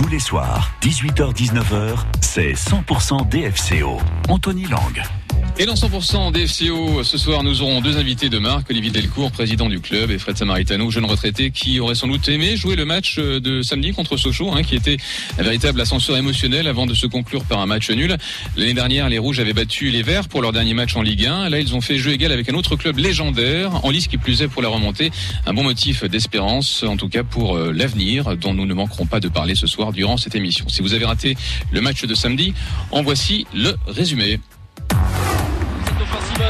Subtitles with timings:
[0.00, 3.98] Tous les soirs, 18h-19h, c'est 100% DFCO.
[4.30, 5.19] Anthony Lang.
[5.58, 9.68] Et dans 100% DFCO, ce soir, nous aurons deux invités de marque, Olivier Delcourt, président
[9.68, 13.18] du club, et Fred Samaritano, jeune retraité, qui aurait sans doute aimé jouer le match
[13.18, 14.96] de samedi contre Sochaux, hein, qui était
[15.38, 18.16] un véritable ascenseur émotionnel avant de se conclure par un match nul.
[18.56, 21.50] L'année dernière, les Rouges avaient battu les Verts pour leur dernier match en Ligue 1.
[21.50, 24.40] Là, ils ont fait jeu égal avec un autre club légendaire, en lice qui plus
[24.40, 25.10] est pour la remontée.
[25.44, 29.20] Un bon motif d'espérance, en tout cas pour euh, l'avenir, dont nous ne manquerons pas
[29.20, 30.68] de parler ce soir durant cette émission.
[30.68, 31.36] Si vous avez raté
[31.70, 32.54] le match de samedi,
[32.92, 34.40] en voici le résumé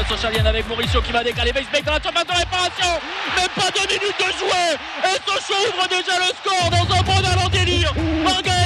[0.01, 1.51] offensive avec Mauricio qui va décaler.
[1.51, 2.99] Weisbeck dans la surface de réparation.
[3.35, 7.45] Même pas deux minutes de jouer et Sochaux ouvre déjà le score dans un bon
[7.45, 8.60] en délire Margareto Weisbeck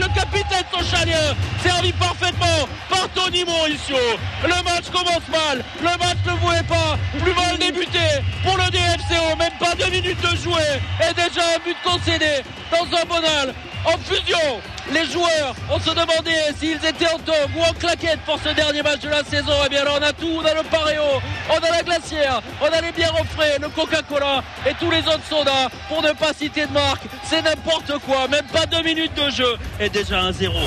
[0.00, 1.36] le capitaine Sochalien.
[1.62, 3.96] Servi parfaitement par Tony Mauricio.
[4.42, 5.62] Le match commence mal.
[5.80, 6.98] Le match ne voulait pas.
[7.20, 7.98] Plus mal débuté
[8.42, 10.80] pour le DFCO même pas deux minutes de jouer.
[11.00, 13.54] Et déjà un but concédé dans un bonal.
[13.84, 14.60] En fusion.
[14.92, 18.82] Les joueurs, on se demandait s'ils étaient en tome ou en claquette pour ce dernier
[18.82, 19.52] match de la saison.
[19.52, 22.42] Et eh bien alors on a tout, on a le Pareo, on a la glacière,
[22.60, 25.68] on a les bières au frais, le Coca-Cola et tous les autres sodas.
[25.88, 29.56] Pour ne pas citer de marque, c'est n'importe quoi, même pas deux minutes de jeu.
[29.78, 30.58] Et déjà un zéro.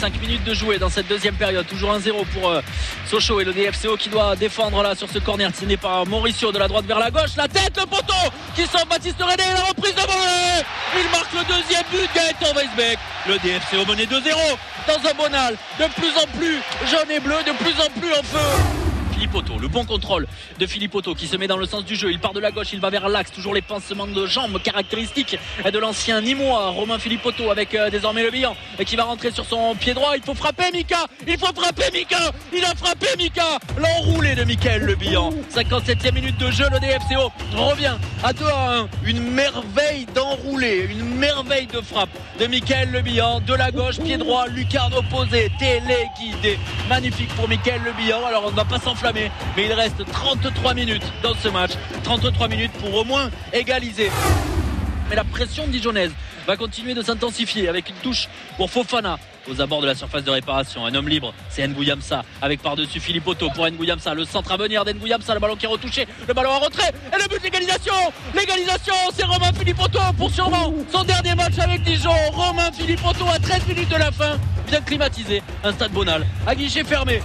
[0.00, 1.66] 5 minutes de jouer dans cette deuxième période.
[1.66, 2.60] Toujours 1-0 pour euh,
[3.06, 6.58] Sochaux et le DFCO qui doit défendre là sur ce corner tiré par Mauricio de
[6.58, 7.36] la droite vers la gauche.
[7.36, 9.44] La tête, le poteau qui sort Baptiste René.
[9.54, 10.64] La reprise de volée.
[10.96, 12.10] Il marque le deuxième but.
[12.14, 12.98] Gaëtan Weisbeck.
[13.28, 14.34] Le DFCO menait 2-0
[14.88, 15.56] dans un bonal.
[15.78, 18.83] De plus en plus jaune et bleu, de plus en plus en feu.
[19.34, 20.28] Le bon contrôle
[20.60, 22.12] de Philippe Otto qui se met dans le sens du jeu.
[22.12, 23.32] Il part de la gauche, il va vers l'axe.
[23.32, 25.36] Toujours les pansements de jambes caractéristiques
[25.72, 28.54] de l'ancien Nîmois, Romain Philippe Otto, avec euh, désormais le bilan
[28.86, 30.12] qui va rentrer sur son pied droit.
[30.16, 34.82] Il faut frapper Mika Il faut frapper Mika Il a frappé Mika L'enroulé de Michael
[34.82, 35.30] Le Bihan.
[35.52, 38.88] 57e minute de jeu, le DFCO revient à 2 à 1.
[39.04, 43.40] Une merveille d'enroulé, une merveille de frappe de Michael Le Bihan.
[43.40, 46.56] De la gauche, pied droit, lucarne opposée, téléguidé.
[46.88, 48.24] Magnifique pour Michael Le Bihan.
[48.26, 49.23] Alors on ne va pas s'enflammer
[49.56, 51.72] mais il reste 33 minutes dans ce match.
[52.04, 54.10] 33 minutes pour au moins égaliser.
[55.08, 56.12] Mais la pression dijonnaise
[56.46, 59.18] va continuer de s'intensifier avec une touche pour Fofana
[59.50, 60.86] aux abords de la surface de réparation.
[60.86, 64.14] Un homme libre, c'est Nguyamsa avec par-dessus Philippe Otto pour Nguyamsa.
[64.14, 67.22] Le centre à venir d'Enguyamsa, le ballon qui est retouché, le ballon en retrait et
[67.22, 67.94] le but d'égalisation.
[68.34, 72.14] L'égalisation, c'est Romain Philippe Otto pour sûrement son dernier match avec Dijon.
[72.32, 76.54] Romain Philippe Otto à 13 minutes de la fin, bien climatisé, un stade bonal à
[76.54, 77.20] guichet fermé.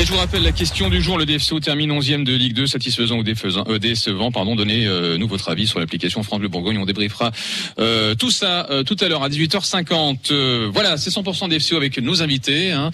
[0.00, 1.18] Et je vous rappelle la question du jour.
[1.18, 4.30] Le DFCO termine 11e de Ligue 2, satisfaisant ou euh, décevant.
[4.30, 6.78] Pardon, donnez euh, nous votre avis sur l'application France Bleu Bourgogne.
[6.78, 7.32] On débriefera
[7.80, 10.68] euh, tout ça tout à l'heure à 18h50.
[10.72, 12.70] voilà, c'est 100% DFCO avec nos invités.
[12.70, 12.92] Hein.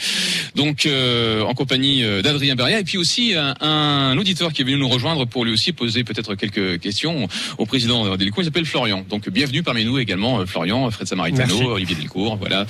[0.55, 5.27] Donc en compagnie d'Adrien Beria et puis aussi un, auditeur qui est venu nous rejoindre
[5.27, 7.29] pour lui aussi poser peut-être quelques questions
[7.59, 8.43] au président Delcourt.
[8.43, 9.05] Il s'appelle Florian.
[9.11, 12.37] Donc bienvenue parmi nous également Florian, Fred Samaritano, Olivier Delcourt.
[12.37, 12.67] Voilà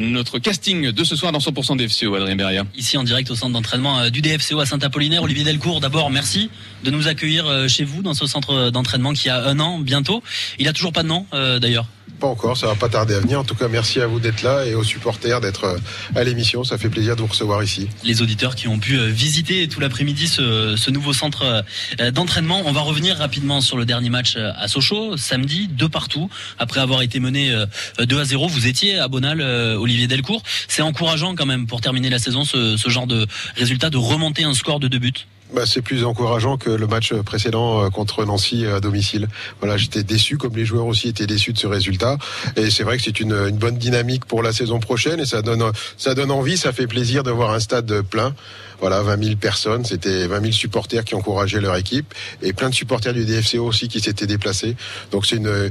[0.00, 2.16] notre casting de ce soir dans 100% DFCO.
[2.16, 2.64] Adrien Beria.
[2.76, 5.22] Ici en direct au centre euh, du DFCO à Saint-Apollinaire.
[5.22, 6.50] Olivier Delcourt, d'abord, merci
[6.84, 10.22] de nous accueillir euh, chez vous dans ce centre d'entraînement qui a un an bientôt.
[10.58, 11.86] Il a toujours pas de nom, euh, d'ailleurs.
[12.20, 13.38] Pas encore, ça va pas tarder à venir.
[13.38, 15.78] En tout cas, merci à vous d'être là et aux supporters d'être
[16.14, 16.64] à l'émission.
[16.64, 17.88] Ça fait plaisir de vous recevoir ici.
[18.04, 21.64] Les auditeurs qui ont pu visiter tout l'après-midi ce, nouveau centre
[22.12, 22.62] d'entraînement.
[22.64, 26.28] On va revenir rapidement sur le dernier match à Sochaux, samedi, deux partout.
[26.58, 27.54] Après avoir été mené
[27.98, 30.42] 2 à 0, vous étiez à Bonal, Olivier Delcourt.
[30.66, 34.54] C'est encourageant quand même pour terminer la saison ce genre de résultat de remonter un
[34.54, 38.64] score de deux buts bah, c'est plus encourageant que le match précédent euh, contre Nancy
[38.64, 39.28] euh, à domicile.
[39.60, 42.18] Voilà, j'étais déçu, comme les joueurs aussi étaient déçus de ce résultat.
[42.56, 45.42] Et c'est vrai que c'est une, une, bonne dynamique pour la saison prochaine et ça
[45.42, 45.64] donne,
[45.96, 48.34] ça donne envie, ça fait plaisir de voir un stade plein.
[48.80, 52.74] Voilà, 20 000 personnes, c'était 20 000 supporters qui encourageaient leur équipe et plein de
[52.74, 54.76] supporters du DFCO aussi qui s'étaient déplacés.
[55.10, 55.70] Donc c'est une,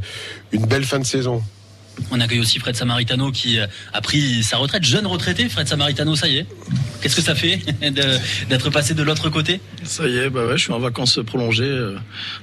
[0.52, 1.42] une belle fin de saison.
[2.12, 5.50] On accueille aussi Fred Samaritano qui euh, a pris sa retraite, jeune retraité.
[5.50, 6.46] Fred Samaritano, ça y est.
[7.02, 7.60] Qu'est-ce que ça fait
[8.50, 11.64] d'être passé de l'autre côté Ça y est, bah ouais, je suis en vacances prolongées.
[11.64, 11.98] Euh,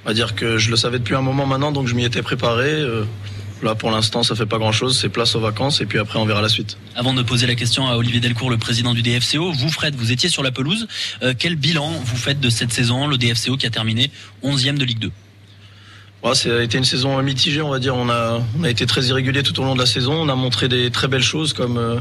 [0.05, 2.23] on va dire que je le savais depuis un moment maintenant, donc je m'y étais
[2.23, 2.69] préparé.
[2.69, 3.05] Euh,
[3.63, 4.99] là, pour l'instant, ça fait pas grand-chose.
[4.99, 6.77] C'est place aux vacances et puis après, on verra la suite.
[6.95, 10.13] Avant de poser la question à Olivier Delcourt, le président du DFCO, vous, Fred, vous
[10.13, 10.87] étiez sur la pelouse.
[11.39, 14.11] quel bilan vous faites de cette saison, le DFCO qui a terminé
[14.43, 15.11] 11e de Ligue 2
[16.33, 17.95] ça a été une saison mitigée, on va dire.
[17.95, 20.15] On a, on a été très irrégulier tout au long de la saison.
[20.15, 21.99] On a montré des très belles choses, comme euh,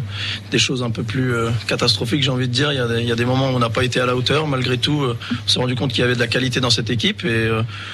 [0.50, 2.72] des choses un peu plus euh, catastrophiques, j'ai envie de dire.
[2.72, 4.06] Il y, a des, il y, a des, moments où on n'a pas été à
[4.06, 4.48] la hauteur.
[4.48, 6.90] Malgré tout, euh, on s'est rendu compte qu'il y avait de la qualité dans cette
[6.90, 7.25] équipe.
[7.25, 7.50] Et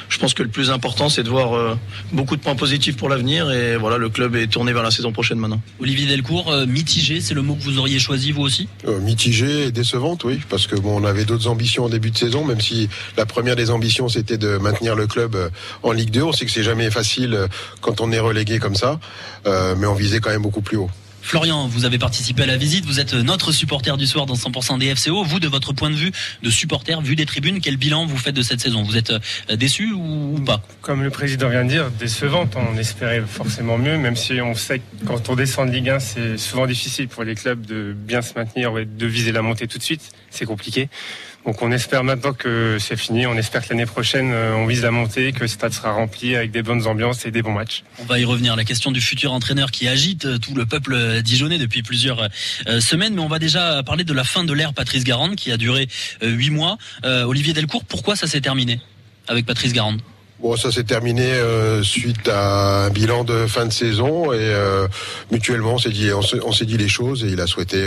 [0.10, 1.78] je pense que le plus important, c'est de voir
[2.12, 3.50] beaucoup de points positifs pour l'avenir.
[3.50, 5.62] Et voilà, le club est tourné vers la saison prochaine maintenant.
[5.80, 8.68] Olivier Delcourt, mitigé, c'est le mot que vous auriez choisi vous aussi?
[9.02, 12.46] Mitigé et décevante, oui, parce que bon, on avait d'autres ambitions en début de saison,
[12.46, 15.36] même si la première des ambitions, c'était de maintenir le club
[15.82, 16.24] en Ligue 2 2.
[16.24, 17.48] On sait que c'est jamais facile
[17.82, 19.00] quand on est relégué comme ça,
[19.46, 20.90] mais on visait quand même beaucoup plus haut.
[21.22, 24.80] Florian, vous avez participé à la visite, vous êtes notre supporter du soir dans 100%
[24.80, 25.24] des FCO.
[25.24, 26.12] Vous, de votre point de vue
[26.42, 28.84] de supporter, vu des tribunes, quel bilan vous faites de cette saison?
[28.84, 30.62] Vous êtes euh, déçu ou pas?
[30.82, 32.56] Comme le président vient de dire, décevante.
[32.56, 36.00] On espérait forcément mieux, même si on sait que quand on descend de Ligue 1,
[36.00, 39.78] c'est souvent difficile pour les clubs de bien se maintenir, de viser la montée tout
[39.78, 40.02] de suite.
[40.32, 40.90] C'est compliqué.
[41.50, 43.26] Donc on espère maintenant que c'est fini.
[43.26, 46.36] On espère que l'année prochaine, euh, on vise la montée, que le stade sera rempli
[46.36, 47.84] avec des bonnes ambiances et des bons matchs.
[47.98, 48.56] On va y revenir.
[48.56, 52.30] La question du futur entraîneur qui agite euh, tout le peuple euh, dijonnais depuis plusieurs
[52.80, 53.16] semaines.
[53.16, 55.88] Mais on va déjà parler de la fin de l'ère Patrice Garande qui a duré
[56.22, 56.78] huit mois.
[57.04, 58.80] Olivier Delcourt, pourquoi ça s'est terminé
[59.28, 60.02] avec Patrice Garande?
[60.40, 61.32] Bon, ça s'est terminé
[61.82, 64.54] suite à un bilan de fin de saison et
[65.32, 67.84] mutuellement on s'est dit, on s'est dit les choses et il a souhaité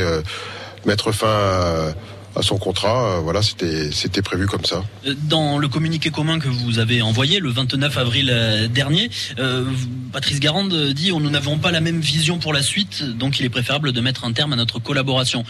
[0.85, 1.95] mettre fin à
[2.37, 3.17] à son contrat.
[3.17, 4.85] Euh, voilà, c'était c'était prévu comme ça.
[5.25, 9.65] Dans le communiqué commun que vous avez envoyé le 29 avril euh, dernier, euh,
[10.13, 13.47] Patrice Garande dit on nous n'avons pas la même vision pour la suite, donc il
[13.47, 15.45] est préférable de mettre un terme à notre collaboration.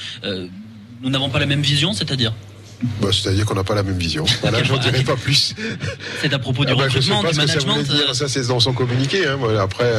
[1.03, 2.33] nous n'avons pas la même vision, c'est-à-dire?
[3.01, 4.25] Bah, C'est-à-dire qu'on n'a pas la même vision.
[4.43, 5.55] Voilà, j'en dirai pas plus.
[6.21, 7.85] C'est à propos du ah bah, recrutement, du management.
[8.13, 9.27] Ça, c'est dans son communiqué.
[9.27, 9.39] Hein.
[9.61, 9.93] Après,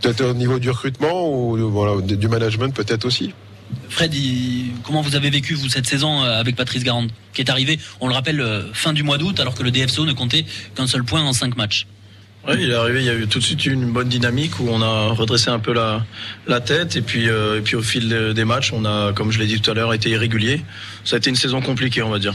[0.00, 3.32] peut-être au niveau du recrutement ou voilà, du management, peut-être aussi.
[3.88, 4.14] Fred,
[4.82, 8.08] comment vous avez vécu vous cette saison euh, avec Patrice Garande, qui est arrivé, on
[8.08, 10.44] le rappelle, euh, fin du mois d'août, alors que le DFCO ne comptait
[10.74, 11.86] qu'un seul point en cinq matchs?
[12.46, 14.68] Oui, il est arrivé, il y a eu tout de suite une bonne dynamique où
[14.70, 16.04] on a redressé un peu la,
[16.46, 19.38] la tête et puis, euh, et puis au fil des matchs, on a, comme je
[19.38, 20.62] l'ai dit tout à l'heure, été irrégulier.
[21.04, 22.34] Ça a été une saison compliquée, on va dire.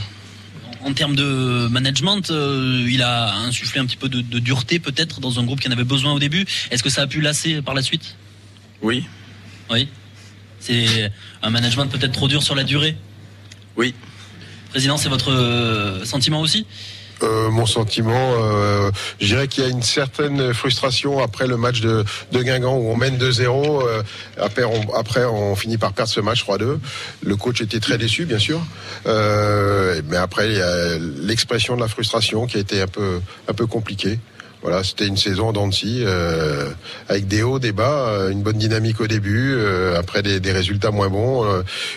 [0.81, 5.39] En termes de management, il a insufflé un petit peu de, de dureté peut-être dans
[5.39, 6.45] un groupe qui en avait besoin au début.
[6.71, 8.17] Est-ce que ça a pu lasser par la suite?
[8.81, 9.05] Oui.
[9.71, 9.87] Oui.
[10.63, 11.11] C'est
[11.41, 12.95] un management peut-être trop dur sur la durée
[13.75, 13.93] Oui.
[14.69, 16.65] Président, c'est votre euh, sentiment aussi
[17.21, 21.79] euh, mon sentiment, euh, je dirais qu'il y a une certaine frustration après le match
[21.79, 24.03] de, Guingamp où on mène 2-0.
[24.37, 26.79] après, on, après, on finit par perdre ce match 3-2.
[27.23, 28.59] Le coach était très déçu, bien sûr.
[29.05, 33.53] mais après, il y a l'expression de la frustration qui a été un peu, un
[33.53, 34.19] peu compliquée.
[34.63, 36.69] Voilà, c'était une saison en euh,
[37.09, 40.91] avec des hauts, des bas, euh, une bonne dynamique au début, euh, après des, résultats
[40.91, 41.45] moins bons,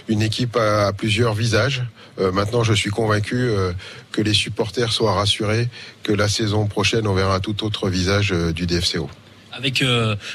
[0.08, 1.84] une équipe à, plusieurs visages.
[2.32, 3.50] maintenant, je suis convaincu
[4.10, 5.68] que les supporters soient rassurés
[6.02, 9.08] que la saison prochaine, on verra un tout autre visage du DFCO
[9.52, 9.82] avec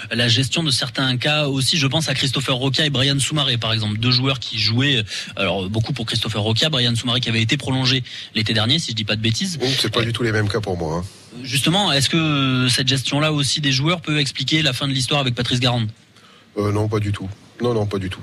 [0.09, 1.77] la gestion de certains cas aussi.
[1.77, 5.03] Je pense à Christopher Roca et Brian Soumaré, par exemple, deux joueurs qui jouaient,
[5.35, 8.03] alors beaucoup pour Christopher Roca, Brian Soumaré qui avait été prolongé
[8.33, 9.59] l'été dernier, si je dis pas de bêtises.
[9.79, 10.97] c'est pas du tout les mêmes cas pour moi.
[10.97, 11.20] Hein.
[11.43, 15.35] Justement, est-ce que cette gestion-là aussi des joueurs peut expliquer la fin de l'histoire avec
[15.35, 15.89] Patrice Garande?
[16.57, 17.29] Euh, Non, pas du tout.
[17.61, 18.21] Non, non, pas du tout.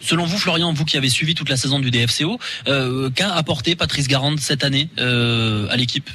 [0.00, 2.38] Selon vous, Florian, vous qui avez suivi toute la saison du DFCO,
[2.68, 6.08] euh, qu'a apporté Patrice Garande cette année euh, à l'équipe?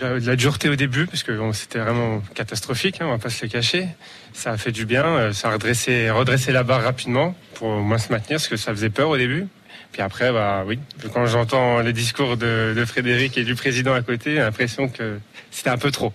[0.00, 3.44] De la dureté au début, parce que c'était vraiment catastrophique, hein, on va pas se
[3.44, 3.86] le cacher.
[4.32, 7.98] Ça a fait du bien, ça a redressé, redressé la barre rapidement pour au moins
[7.98, 9.46] se maintenir, parce que ça faisait peur au début.
[9.92, 10.78] Puis après, bah oui,
[11.12, 15.18] quand j'entends les discours de, Frédéric et du président à côté, j'ai l'impression que
[15.50, 16.12] c'était un peu trop.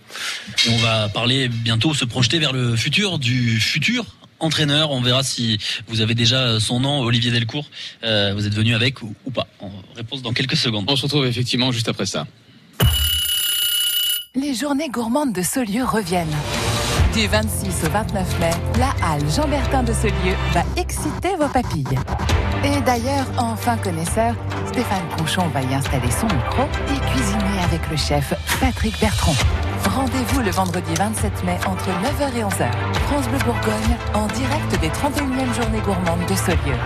[0.70, 4.06] on va parler bientôt, se projeter vers le futur du futur
[4.40, 4.92] entraîneur.
[4.92, 7.70] On verra si vous avez déjà son nom, Olivier Delcourt.
[8.04, 10.86] Euh, vous êtes venu avec ou, ou pas On réponse dans quelques secondes.
[10.88, 12.26] On se retrouve effectivement juste après ça.
[14.36, 16.36] Les journées gourmandes de Saulieu reviennent.
[17.18, 21.97] Du 26 au 29 mai, la halle Jean-Bertin de Saulieu va exciter vos papilles.
[22.64, 24.36] Et d'ailleurs, enfin connaisseur,
[24.68, 29.33] Stéphane Conchon va y installer son micro et cuisiner avec le chef Patrick Bertrand.
[29.95, 32.69] Rendez-vous le vendredi 27 mai entre 9h et 11h.
[33.07, 36.78] France Bleu Bourgogne en direct des 31e journées gourmandes de Saulieu.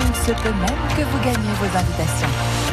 [0.00, 2.67] Il se peut même que vous gagnez vos invitations.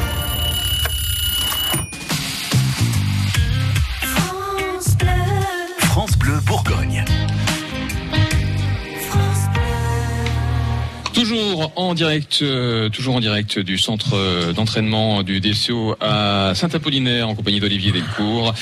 [11.56, 17.30] Toujours en direct, euh, toujours en direct du centre euh, d'entraînement du DCO à Saint-Apollinaire
[17.30, 18.52] en compagnie d'Olivier Delcourt,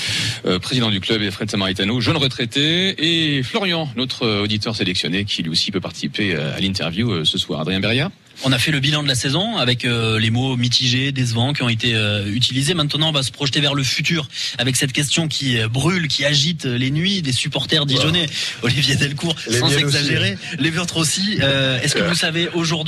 [0.47, 2.95] euh, président du club et Fred Samaritano, jeune retraité,
[3.37, 7.63] et Florian, notre auditeur sélectionné, qui lui aussi peut participer à l'interview ce soir.
[7.63, 8.13] Adrien Beria.
[8.43, 11.63] On a fait le bilan de la saison avec euh, les mots mitigés, décevants qui
[11.63, 12.75] ont été euh, utilisés.
[12.75, 16.25] Maintenant, on va se projeter vers le futur avec cette question qui euh, brûle, qui
[16.25, 18.27] agite les nuits des supporters dijonnais.
[18.63, 21.39] Olivier Delcourt, sans exagérer, les vôtres aussi.
[21.83, 22.84] Est-ce que vous savez aujourd'hui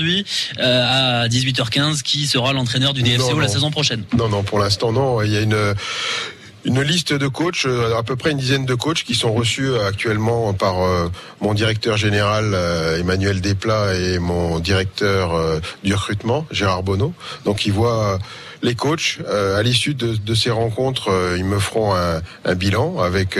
[0.58, 5.22] à 18h15 qui sera l'entraîneur du DFCO la saison prochaine Non, non, pour l'instant non.
[5.22, 5.74] Il y a une
[6.66, 9.68] une liste de coachs, euh, à peu près une dizaine de coachs qui sont reçus
[9.68, 11.08] euh, actuellement par euh,
[11.40, 12.56] mon directeur général
[12.98, 17.14] Emmanuel Desplat et mon directeur du recrutement Gérard Bonneau.
[17.44, 18.18] Donc ils voient
[18.62, 23.38] les coachs, à l'issue de, ces rencontres, ils me feront un, bilan avec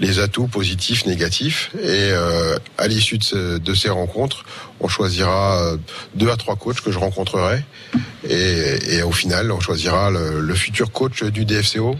[0.00, 1.70] les atouts positifs, négatifs.
[1.80, 2.10] Et
[2.78, 4.44] à l'issue de, ces rencontres,
[4.80, 5.74] on choisira
[6.14, 7.62] deux à trois coachs que je rencontrerai.
[8.28, 11.96] Et, au final, on choisira le futur coach du DFCO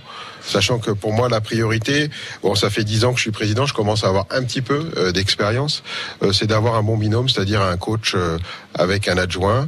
[0.48, 2.10] sachant que pour moi la priorité,
[2.42, 4.62] bon ça fait dix ans que je suis président, je commence à avoir un petit
[4.62, 5.82] peu euh, d'expérience,
[6.22, 8.38] euh, c'est d'avoir un bon binôme, c'est-à-dire un coach euh,
[8.74, 9.66] avec un adjoint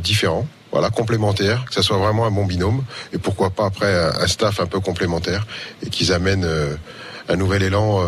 [0.00, 4.26] différent voilà, complémentaire, que ça soit vraiment un bon binôme, et pourquoi pas après un
[4.26, 5.46] staff un peu complémentaire,
[5.84, 6.46] et qu'ils amènent
[7.28, 8.02] un nouvel élan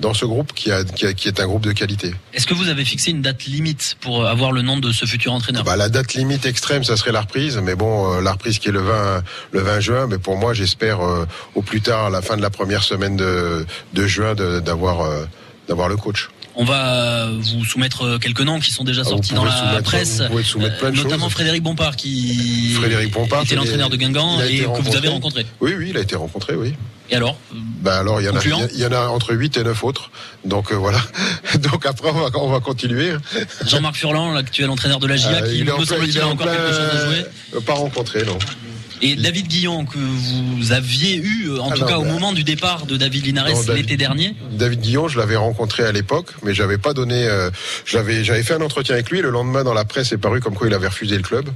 [0.00, 2.12] dans ce groupe qui, a, qui, est un groupe de qualité.
[2.34, 5.32] Est-ce que vous avez fixé une date limite pour avoir le nom de ce futur
[5.32, 5.64] entraîneur?
[5.64, 7.58] Bah, La date limite extrême, ça serait la reprise.
[7.62, 10.06] Mais bon, euh, la reprise qui est le 20, le 20 juin.
[10.06, 13.16] Mais pour moi, j'espère euh, au plus tard, à la fin de la première semaine
[13.16, 13.64] de,
[13.94, 15.24] de juin, d'avoir euh,
[15.68, 16.28] d'avoir le coach.
[16.56, 20.22] On va vous soumettre quelques noms qui sont déjà ah, sortis dans la presse,
[20.94, 25.46] notamment Frédéric Bompard qui Frédéric Bompard, était l'entraîneur de Guingamp et que vous avez rencontré.
[25.60, 26.74] Oui, oui, il a été rencontré, oui.
[27.08, 27.36] Et alors
[27.86, 28.40] bah alors il y en a
[28.72, 30.10] il y en a entre 8 et 9 autres.
[30.44, 30.98] Donc euh, voilà.
[31.60, 33.12] Donc après on va, on va continuer.
[33.64, 36.90] Jean-Marc Furlan, l'actuel entraîneur de la GIA euh, qui me semble-t-il a encore quelque chose
[36.92, 37.24] à jouer.
[37.54, 38.38] Euh, pas rencontré non.
[39.02, 42.96] Et David Guillon, que vous aviez eu, en tout cas au moment du départ de
[42.96, 47.28] David Linares l'été dernier David Guillon, je l'avais rencontré à l'époque, mais j'avais pas donné.
[47.84, 49.20] j'avais, j'avais fait un entretien avec lui.
[49.20, 51.48] Le lendemain, dans la presse, est paru comme quoi il avait refusé le club.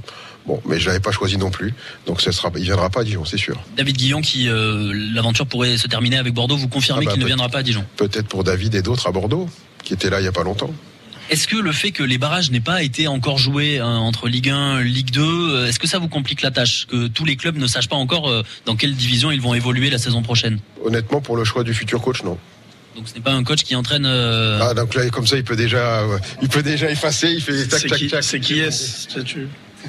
[0.45, 1.73] Bon, mais je l'avais pas choisi non plus,
[2.07, 3.61] donc ça sera, il viendra pas à Dijon, c'est sûr.
[3.77, 7.21] David Guillon, qui euh, l'aventure pourrait se terminer avec Bordeaux, vous confirmez ah bah, qu'il
[7.21, 9.47] ne viendra pas à Dijon Peut-être pour David et d'autres à Bordeaux,
[9.83, 10.73] qui étaient là il y a pas longtemps.
[11.29, 14.49] Est-ce que le fait que les barrages n'aient pas été encore joués hein, entre Ligue
[14.49, 17.57] 1, Ligue 2, euh, est-ce que ça vous complique la tâche Que tous les clubs
[17.57, 20.59] ne sachent pas encore euh, dans quelle division ils vont évoluer la saison prochaine?
[20.83, 22.37] Honnêtement, pour le choix du futur coach, non.
[22.95, 24.05] Donc ce n'est pas un coach qui entraîne.
[24.05, 26.03] Ah donc là comme ça il peut déjà,
[26.41, 28.23] il peut déjà effacer, il fait tac tac tac.
[28.23, 29.07] C'est qui est-ce?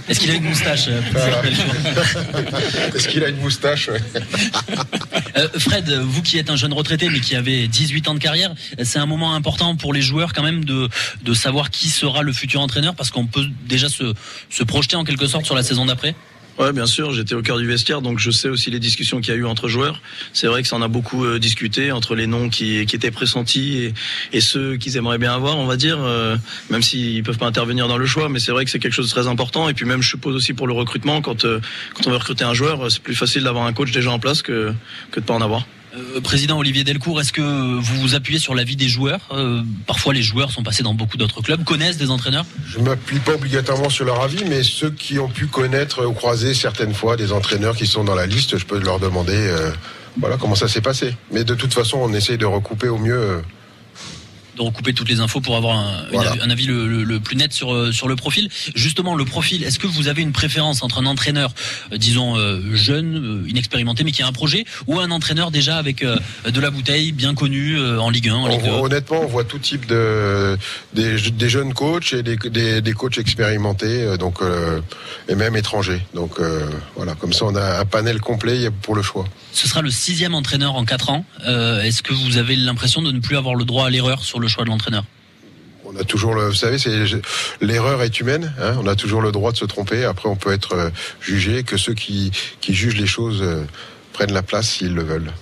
[0.08, 1.00] Est-ce qu'il a une moustache euh,
[2.94, 3.88] Est-ce qu'il a une moustache
[5.36, 8.54] euh, Fred, vous qui êtes un jeune retraité mais qui avez 18 ans de carrière,
[8.82, 10.88] c'est un moment important pour les joueurs quand même de,
[11.22, 14.14] de savoir qui sera le futur entraîneur parce qu'on peut déjà se,
[14.50, 16.14] se projeter en quelque sorte sur la saison d'après?
[16.58, 19.32] Ouais, bien sûr, j'étais au cœur du vestiaire, donc je sais aussi les discussions qu'il
[19.32, 20.02] y a eu entre joueurs.
[20.34, 23.78] C'est vrai que ça en a beaucoup euh, discuté entre les noms qui, étaient pressentis
[23.78, 23.94] et,
[24.34, 26.36] et ceux qu'ils aimeraient bien avoir, on va dire, euh,
[26.68, 29.08] même s'ils peuvent pas intervenir dans le choix, mais c'est vrai que c'est quelque chose
[29.08, 29.68] de très important.
[29.70, 31.60] Et puis même, je suppose aussi pour le recrutement, quand, euh,
[31.94, 34.42] quand on veut recruter un joueur, c'est plus facile d'avoir un coach déjà en place
[34.42, 34.74] que,
[35.10, 35.66] que de pas en avoir.
[35.94, 40.14] Euh, président Olivier Delcourt, est-ce que vous vous appuyez sur l'avis des joueurs euh, Parfois,
[40.14, 43.34] les joueurs sont passés dans beaucoup d'autres clubs, connaissent des entraîneurs Je ne m'appuie pas
[43.34, 47.32] obligatoirement sur leur avis, mais ceux qui ont pu connaître ou croiser certaines fois des
[47.32, 49.70] entraîneurs qui sont dans la liste, je peux leur demander euh,
[50.18, 51.14] voilà comment ça s'est passé.
[51.30, 53.42] Mais de toute façon, on essaye de recouper au mieux
[54.56, 58.08] de recouper toutes les infos pour avoir un, avis le, plus net sur euh, sur
[58.08, 58.48] le profil.
[58.74, 59.62] Justement, le profil.
[59.64, 61.52] Est-ce que vous avez une préférence entre un entraîneur,
[61.92, 66.04] euh, disons euh, jeune, inexpérimenté, mais qui a un projet, ou un entraîneur déjà avec
[66.04, 69.58] de la bouteille, bien connu en Ligue 1, en Ligue 2 Honnêtement, on voit tout
[69.58, 70.56] type de
[70.94, 71.18] des,
[71.48, 74.40] jeunes coachs et des, des, coachs expérimentés, donc
[75.28, 76.02] et même étrangers.
[76.14, 76.38] Donc
[76.96, 79.26] voilà, comme ça, on a un panel complet pour le choix.
[79.52, 81.24] Ce sera le sixième entraîneur en quatre ans.
[81.46, 84.48] Est-ce que vous avez l'impression de ne plus avoir le droit à l'erreur sur le
[84.48, 85.04] choix de l'entraîneur?
[85.84, 86.78] On a toujours le, vous savez,
[87.60, 88.54] l'erreur est humaine.
[88.60, 90.04] Hein, on a toujours le droit de se tromper.
[90.04, 90.90] Après, on peut être euh,
[91.20, 91.64] jugé.
[91.64, 92.30] Que ceux qui,
[92.60, 93.64] qui jugent les choses euh,
[94.12, 95.32] prennent la place s'ils le veulent.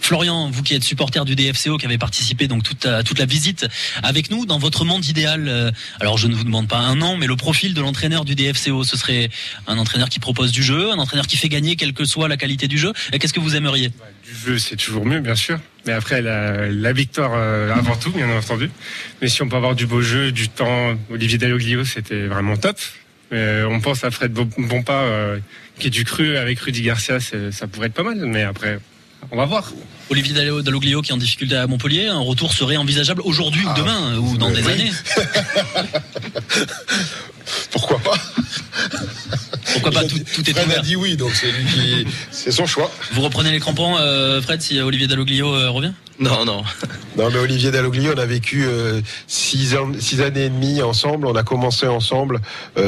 [0.00, 3.66] Florian, vous qui êtes supporter du DFCO, qui avez participé donc toute, toute la visite
[4.02, 5.48] avec nous dans votre monde idéal.
[5.48, 8.34] Euh, alors je ne vous demande pas un nom, mais le profil de l'entraîneur du
[8.34, 9.30] DFCO, ce serait
[9.66, 12.36] un entraîneur qui propose du jeu, un entraîneur qui fait gagner, quelle que soit la
[12.36, 12.92] qualité du jeu.
[13.18, 13.88] Qu'est-ce que vous aimeriez?
[13.88, 15.58] Du jeu, c'est toujours mieux, bien sûr.
[15.86, 18.70] Mais après, la, victoire euh, avant tout, bien entendu.
[19.22, 22.78] Mais si on peut avoir du beau jeu, du temps, Olivier Dalloglio, c'était vraiment top.
[23.32, 25.38] Euh, on pense à Fred Bompard,
[25.78, 28.16] qui est du cru avec Rudy Garcia, ça pourrait être pas mal.
[28.26, 28.80] Mais après,
[29.30, 29.72] on va voir.
[30.10, 33.74] Olivier Dalloglio qui est en difficulté à Montpellier, un retour serait envisageable aujourd'hui ou ah,
[33.76, 34.90] demain ou dans des années
[37.70, 38.14] Pourquoi pas
[39.72, 42.90] Pourquoi pas tout, est Fred a dit oui, donc c'est lui qui, c'est son choix.
[43.12, 45.92] Vous reprenez les crampons, euh, Fred, si Olivier Dalloglio euh, revient?
[46.18, 46.62] Non, non.
[47.18, 51.26] Non, mais Olivier Dalloglio, on a vécu euh, six, années et demie ensemble.
[51.26, 52.40] On a commencé ensemble.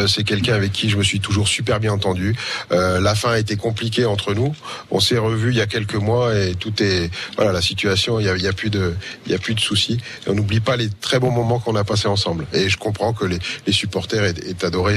[0.07, 2.37] c'est quelqu'un avec qui je me suis toujours super bien entendu.
[2.71, 4.55] la fin a été compliquée entre nous.
[4.93, 8.21] On s'est revus il y a quelques mois et tout est voilà la situation.
[8.21, 8.95] Il y a, plus de
[9.27, 9.99] il y a plus de soucis.
[10.29, 12.47] On n'oublie pas les très bons moments qu'on a passés ensemble.
[12.53, 13.41] Et je comprends que les,
[13.73, 14.97] supporters aient, adoré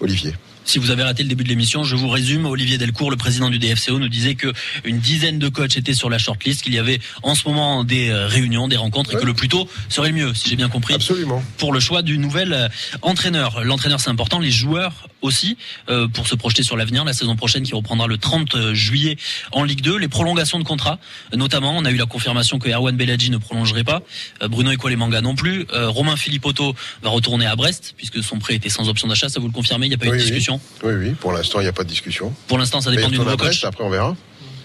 [0.00, 0.34] Olivier.
[0.68, 2.44] Si vous avez raté le début de l'émission, je vous résume.
[2.44, 4.52] Olivier Delcourt, le président du DFCO, nous disait que
[4.84, 8.10] une dizaine de coachs étaient sur la shortlist, qu'il y avait en ce moment des
[8.10, 10.68] euh, réunions, des rencontres, et que le plus tôt serait le mieux, si j'ai bien
[10.68, 10.92] compris.
[10.92, 11.42] Absolument.
[11.56, 12.68] Pour le choix du nouvel euh,
[13.00, 13.64] entraîneur.
[13.64, 14.40] L'entraîneur, c'est important.
[14.40, 15.56] Les joueurs aussi,
[15.88, 17.02] euh, pour se projeter sur l'avenir.
[17.02, 19.16] La saison prochaine qui reprendra le 30 juillet
[19.52, 19.96] en Ligue 2.
[19.96, 20.98] Les prolongations de contrat,
[21.34, 24.02] notamment, on a eu la confirmation que Erwan Beladji ne prolongerait pas.
[24.50, 25.66] Bruno Manga non plus.
[25.72, 29.30] Romain Philippotto va retourner à Brest, puisque son prêt était sans option d'achat.
[29.30, 31.60] Ça vous le confirmez Il n'y a pas eu de discussion oui, oui, pour l'instant,
[31.60, 32.32] il n'y a pas de discussion.
[32.46, 33.64] Pour l'instant, ça dépend du nouveau coach.
[33.64, 34.16] Après, on verra.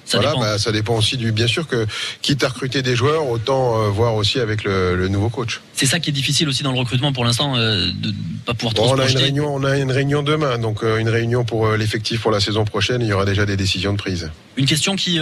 [0.06, 0.42] Ça voilà, dépend.
[0.42, 1.32] Bah, ça dépend aussi du.
[1.32, 1.86] Bien sûr que,
[2.22, 5.62] quitte à recruter des joueurs, autant euh, voir aussi avec le, nouveau coach.
[5.74, 8.14] C'est ça qui est difficile aussi dans le recrutement pour l'instant, euh, de
[8.46, 11.10] pas pouvoir bon, on a une réunion, on a une réunion demain, donc euh, une
[11.10, 13.02] réunion pour l'effectif pour la saison prochaine.
[13.02, 14.30] Il y aura déjà des décisions de prise.
[14.56, 15.20] Une question qui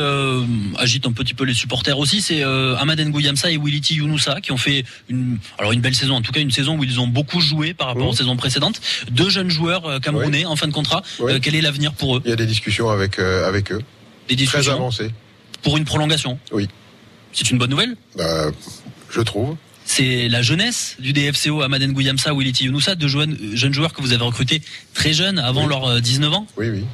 [0.78, 4.58] agite un petit peu les supporters aussi, c'est Ahmad Ngouyamsa et Williti Younousa qui ont
[4.58, 7.40] fait une, alors une belle saison, en tout cas une saison où ils ont beaucoup
[7.40, 8.82] joué par rapport aux saisons précédentes.
[9.10, 11.02] Deux jeunes joueurs camerounais en fin de contrat.
[11.42, 12.22] quel est l'avenir pour eux?
[12.26, 13.82] Il y a des discussions avec avec eux.
[14.32, 15.12] Des discussions Très avancées.
[15.62, 16.70] Pour une prolongation Oui.
[17.34, 18.50] C'est une bonne nouvelle bah,
[19.10, 19.58] Je trouve.
[19.84, 24.14] C'est la jeunesse du DFCO, Amaden Gouyamsa, Williti Younousa, deux jeunes, jeunes joueurs que vous
[24.14, 24.62] avez recrutés
[24.94, 26.86] très jeunes, avant leurs 19 ans Oui, oui.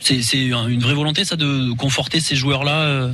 [0.00, 3.12] C'est une vraie volonté, ça, de conforter ces joueurs-là euh,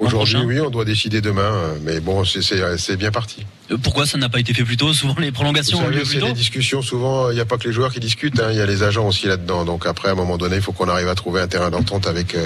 [0.00, 3.44] Aujourd'hui, oui, on doit décider demain, euh, mais bon, c'est bien parti.
[3.70, 4.92] Euh, pourquoi ça n'a pas été fait plus tôt?
[4.92, 5.80] Souvent, les prolongations.
[6.04, 6.82] C'est des discussions.
[6.82, 8.40] Souvent, il n'y a pas que les joueurs qui discutent.
[8.40, 9.64] Hein, il y a les agents aussi là-dedans.
[9.64, 12.06] Donc après, à un moment donné, il faut qu'on arrive à trouver un terrain d'entente
[12.06, 12.36] avec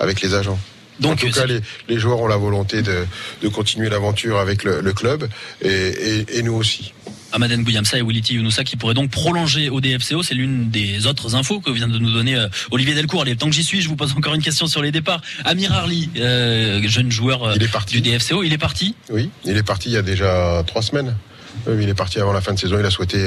[0.00, 0.58] avec les agents.
[1.00, 5.28] Donc, en tout cas, les, joueurs ont la volonté de, continuer l'aventure avec le, club
[5.62, 6.92] et, nous aussi.
[7.32, 10.22] Amaden Bouyamsa et Williti Younousa qui pourraient donc prolonger au DFCO.
[10.22, 13.22] C'est l'une des autres infos que vient de nous donner euh, Olivier Delcourt.
[13.22, 15.20] Allez, tant que j'y suis, je vous pose encore une question sur les départs.
[15.44, 17.56] Amir Harli, euh, jeune joueur euh,
[17.88, 18.94] du DFCO, il est parti?
[19.10, 21.16] Oui, il est parti il y a déjà trois semaines.
[21.68, 22.78] il est parti avant la fin de saison.
[22.78, 23.18] Il a souhaité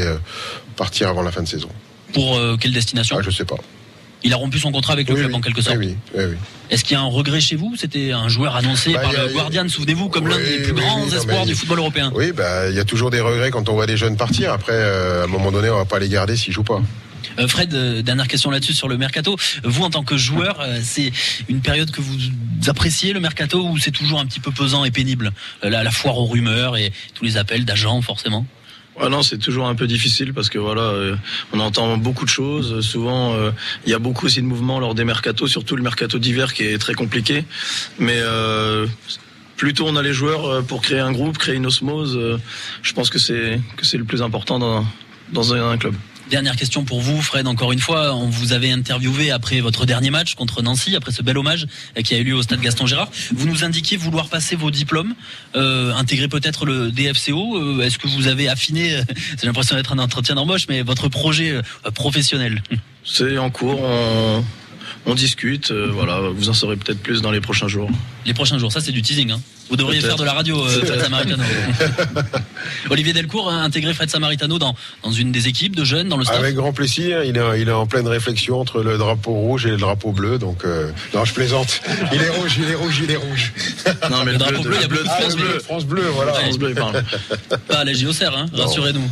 [0.76, 1.70] partir avant la fin de saison.
[2.14, 3.18] Pour quelle destination?
[3.20, 3.58] Ah, Je sais pas.
[4.24, 5.78] Il a rompu son contrat avec le club en quelque sorte.
[5.78, 6.36] Oui, oui, oui.
[6.70, 7.76] Est-ce qu'il y a un regret chez vous?
[7.78, 11.46] C'était un joueur annoncé bah, par le Guardian, souvenez-vous, comme l'un des plus grands espoirs
[11.46, 12.12] du football européen.
[12.14, 14.52] Oui, bah, il y a toujours des regrets quand on voit des jeunes partir.
[14.52, 16.82] Après, euh, à un moment donné, on va pas les garder s'ils jouent pas.
[17.40, 19.38] Euh, Fred, euh, dernière question là-dessus sur le mercato.
[19.64, 21.12] Vous, en tant que joueur, c'est
[21.48, 22.18] une période que vous
[22.68, 25.32] appréciez le mercato ou c'est toujours un petit peu pesant et pénible?
[25.64, 28.46] La, la foire aux rumeurs et tous les appels d'agents, forcément?
[29.08, 31.16] Non, c'est toujours un peu difficile parce que voilà, euh,
[31.54, 32.82] on entend beaucoup de choses.
[32.82, 33.52] Souvent, euh,
[33.86, 36.64] il y a beaucoup aussi de mouvements lors des mercatos, surtout le mercato d'hiver qui
[36.64, 37.46] est très compliqué.
[37.98, 38.88] Mais euh,
[39.56, 42.20] plutôt on a les joueurs pour créer un groupe, créer une osmose.
[42.82, 44.86] je pense que c'est que c'est le plus important dans
[45.32, 45.96] dans un club.
[46.30, 47.48] Dernière question pour vous, Fred.
[47.48, 51.24] Encore une fois, on vous avait interviewé après votre dernier match contre Nancy, après ce
[51.24, 51.66] bel hommage
[52.04, 53.10] qui a eu lieu au stade Gaston Gérard.
[53.34, 55.16] Vous nous indiquiez vouloir passer vos diplômes,
[55.56, 57.58] euh, intégrer peut-être le DFCO.
[57.58, 59.04] Euh, est-ce que vous avez affiné, euh,
[59.40, 61.60] j'ai l'impression d'être un entretien d'embauche, mais votre projet
[61.96, 62.62] professionnel?
[63.04, 63.82] C'est en cours.
[65.06, 65.72] On discute.
[65.72, 67.90] voilà, vous en saurez peut-être plus dans les prochains jours.
[68.26, 69.32] Les prochains jours, ça c'est du teasing.
[69.32, 71.44] Hein vous devriez faire de la radio, euh, Fred Samaritano.
[72.90, 76.24] Olivier Delcourt a intégré Fred Samaritano dans, dans une des équipes de jeunes, dans le
[76.24, 76.40] staff.
[76.40, 77.24] Avec grand plaisir.
[77.24, 80.40] Il est, il est en pleine réflexion entre le drapeau rouge et le drapeau bleu.
[80.40, 81.82] Donc, euh, non, je plaisante.
[82.12, 83.54] Il est rouge, il est rouge, il est rouge.
[84.10, 85.60] Non, mais le, drapeau bleu, il y a bleu de France bleu.
[85.60, 86.34] France bleu, voilà.
[86.34, 87.04] France bleu, il parle.
[87.68, 89.08] Pas à la JOCR, hein, rassurez-nous.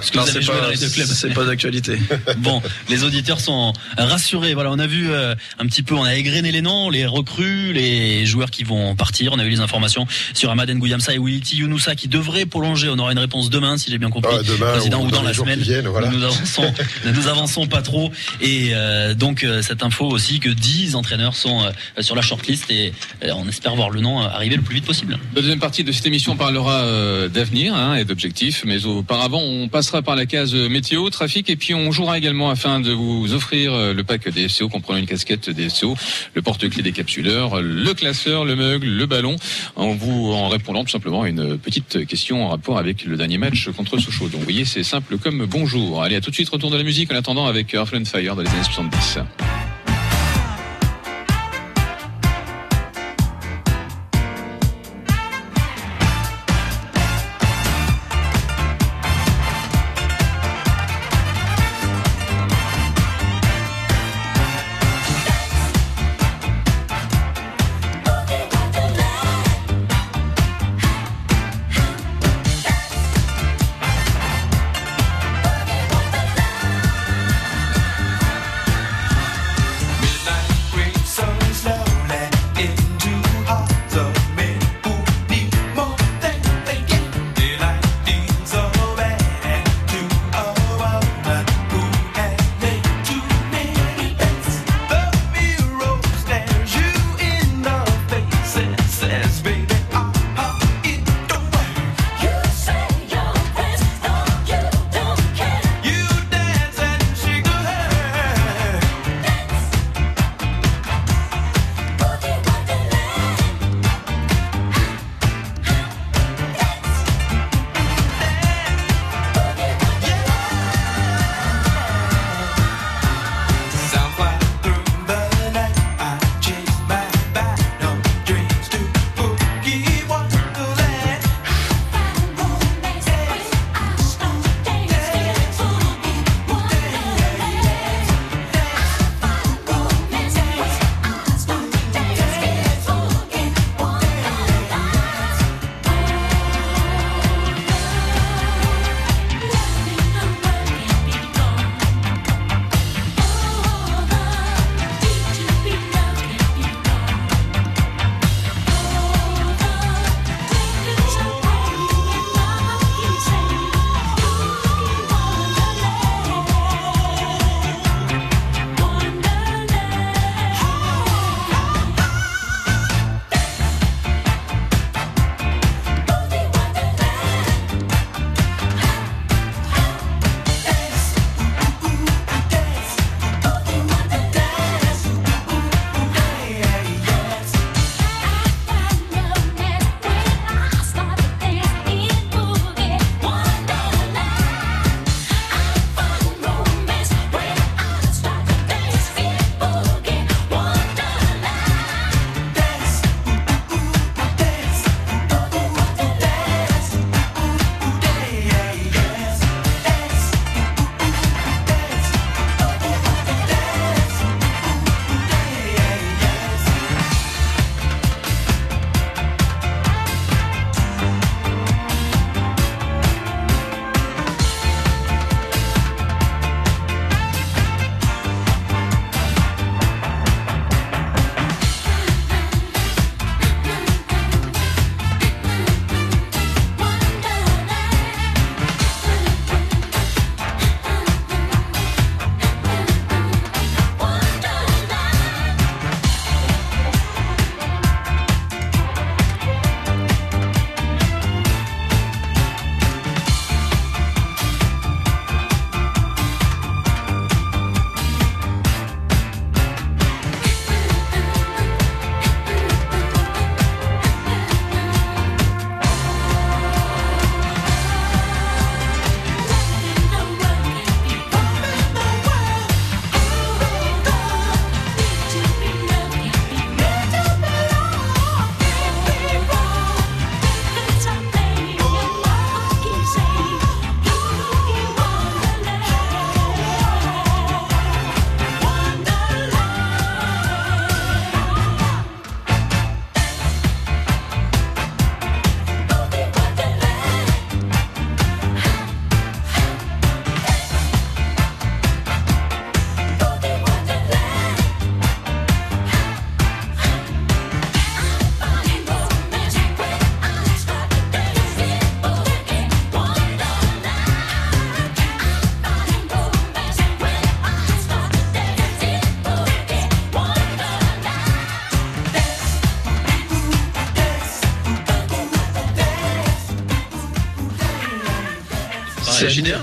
[0.00, 1.06] Parce que vous avez joué dans les deux clubs.
[1.06, 1.98] C'est pas d'actualité.
[2.38, 4.54] bon, les auditeurs sont rassurés.
[4.54, 7.74] Voilà, on a vu euh, un petit peu, on a égrené les noms, les recrues,
[7.74, 9.32] les joueurs qui vont partir.
[9.34, 12.88] On a eu les informations sur Amaden Gouyamsa et Williti Younousa qui devraient prolonger.
[12.88, 15.34] On aura une réponse demain, si j'ai bien compris, ah, demain, président, ou, dans, la
[15.34, 15.60] semaine.
[15.86, 16.08] voilà.
[16.08, 16.72] Nous avançons,
[17.04, 18.10] nous avançons pas trop.
[18.40, 22.92] Et euh, donc euh, cette info aussi que 10 entraîneurs sont sur la shortlist et
[23.22, 25.18] on espère voir le nom arriver le plus vite possible.
[25.34, 26.84] La deuxième partie de cette émission parlera
[27.28, 31.74] d'avenir hein, et d'objectifs, mais auparavant on passe par la case météo, trafic, et puis
[31.74, 35.96] on jouera également afin de vous offrir euh, le pack DFCO comprenant une casquette DFCO,
[36.34, 39.36] le porte-clés des capsuleurs, le classeur, le mug, le ballon,
[39.76, 43.38] en vous en répondant tout simplement à une petite question en rapport avec le dernier
[43.38, 44.28] match contre Sochaux.
[44.28, 46.02] Donc vous voyez, c'est simple comme bonjour.
[46.02, 48.42] Allez, à tout de suite, retour de la musique en attendant avec Earth Fire dans
[48.42, 49.18] les années 70.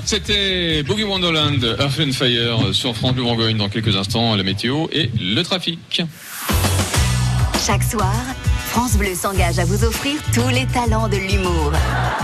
[0.06, 4.88] C'était Boogie Wonderland, Earth and Fire sur France Bleu Bourgogne dans quelques instants, la météo
[4.92, 6.02] et le trafic.
[7.66, 8.14] Chaque soir,
[8.70, 11.72] France Bleu s'engage à vous offrir tous les talents de l'humour.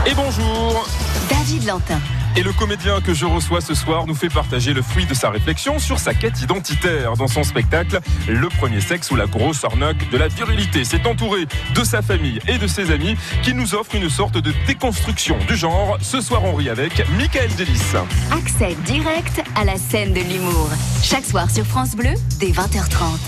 [0.06, 0.88] Et bonjour
[1.29, 1.99] David Lantin.
[2.36, 5.30] Et le comédien que je reçois ce soir nous fait partager le fruit de sa
[5.30, 10.10] réflexion sur sa quête identitaire dans son spectacle Le premier sexe ou la grosse arnaque
[10.10, 10.84] de la virilité.
[10.84, 14.52] C'est entouré de sa famille et de ses amis qui nous offre une sorte de
[14.65, 15.98] déconstruction du genre.
[16.02, 17.93] Ce soir, on rit avec Michael Delis.
[18.32, 20.69] Accès direct à la scène de l'humour.
[21.04, 23.19] Chaque soir sur France Bleu, dès 20h30.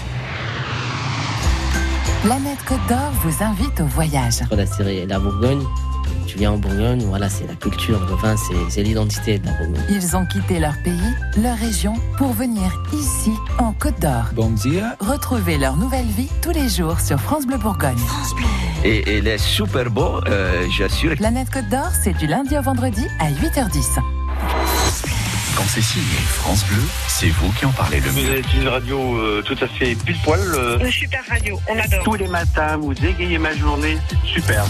[2.23, 4.39] Planète Côte d'Or vous invite au voyage.
[4.49, 5.63] La série La Bourgogne,
[6.25, 8.35] tu viens en Bourgogne, voilà, c'est la culture, le vin,
[8.69, 9.83] c'est l'identité de la Bourgogne.
[9.89, 10.99] Ils ont quitté leur pays,
[11.41, 14.25] leur région, pour venir ici, en Côte d'Or.
[14.33, 14.95] Bon dia.
[14.99, 17.97] Retrouvez leur nouvelle vie tous les jours sur France Bleu Bourgogne.
[17.97, 18.45] France Bleu.
[18.83, 21.15] Et il est super beau, euh, j'assure.
[21.15, 23.99] Planète Côte d'Or, c'est du lundi au vendredi à 8h10.
[25.55, 28.37] Quand c'est signé France Bleu, c'est vous qui en parlez le Vous mieux.
[28.39, 30.39] êtes une radio euh, tout à fait pile poil.
[30.53, 32.03] euh, Une super radio, on adore.
[32.03, 33.97] tous les matins, vous égayez ma journée.
[34.25, 34.65] Super.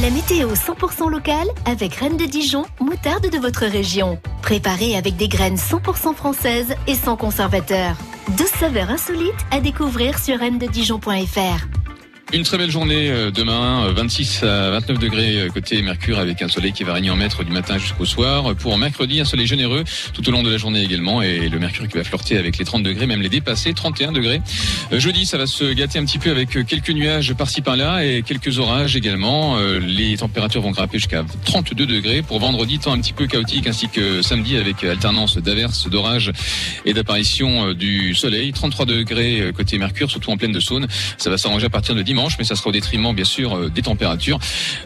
[0.00, 4.18] La météo 100% locale avec Reine de Dijon, moutarde de votre région.
[4.42, 7.96] Préparée avec des graines 100% françaises et sans conservateur.
[8.36, 11.75] Deux saveurs insolites à découvrir sur reine-de-dijon.fr.
[12.32, 16.42] Une très belle journée euh, demain, euh, 26 à 29 degrés euh, côté Mercure avec
[16.42, 18.52] un soleil qui va régner en maître du matin jusqu'au soir.
[18.56, 21.86] Pour mercredi, un soleil généreux tout au long de la journée également et le Mercure
[21.86, 24.42] qui va flirter avec les 30 degrés, même les dépasser, 31 degrés.
[24.92, 28.04] Euh, Jeudi, ça va se gâter un petit peu avec euh, quelques nuages par-ci par-là
[28.04, 29.58] et quelques orages également.
[29.58, 32.22] Euh, Les températures vont grimper jusqu'à 32 degrés.
[32.22, 36.32] Pour vendredi, temps un petit peu chaotique ainsi que samedi avec alternance d'averses, d'orages
[36.84, 38.52] et d'apparition euh, du soleil.
[38.52, 40.88] 33 degrés euh, côté Mercure, surtout en pleine de Saône.
[41.18, 43.68] Ça va s'arranger à partir de dimanche, mais ça sera au détriment, bien sûr, euh,
[43.68, 44.38] des températures.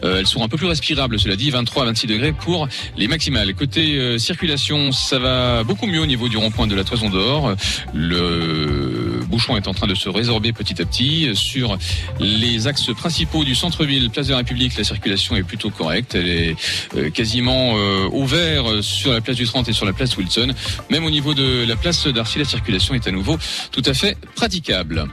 [0.03, 2.67] Euh, elles seront un peu plus respirables, cela dit, 23 à 26 degrés pour
[2.97, 3.53] les maximales.
[3.55, 7.55] Côté euh, circulation, ça va beaucoup mieux au niveau du rond-point de la Toison d'Or.
[7.93, 11.29] Le bouchon est en train de se résorber petit à petit.
[11.33, 11.77] Sur
[12.19, 16.15] les axes principaux du centre-ville, place de la République, la circulation est plutôt correcte.
[16.15, 20.53] Elle est quasiment au vert sur la place du 30 et sur la place Wilson.
[20.89, 23.37] Même au niveau de la place d'Arcy, la circulation est à nouveau
[23.71, 25.07] tout à fait praticable.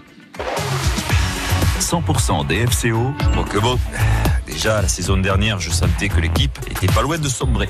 [1.81, 3.15] 100% DFCO,
[3.51, 3.79] que bon.
[4.47, 7.69] Déjà, la saison dernière, je sentais que l'équipe était pas loin de sombrer.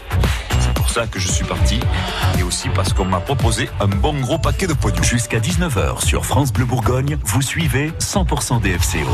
[0.88, 1.80] C'est pour ça que je suis parti.
[2.38, 5.02] Et aussi parce qu'on m'a proposé un bon gros paquet de pognon.
[5.02, 9.10] jusqu'à 19h sur France Bleu Bourgogne, vous suivez 100% DFCO.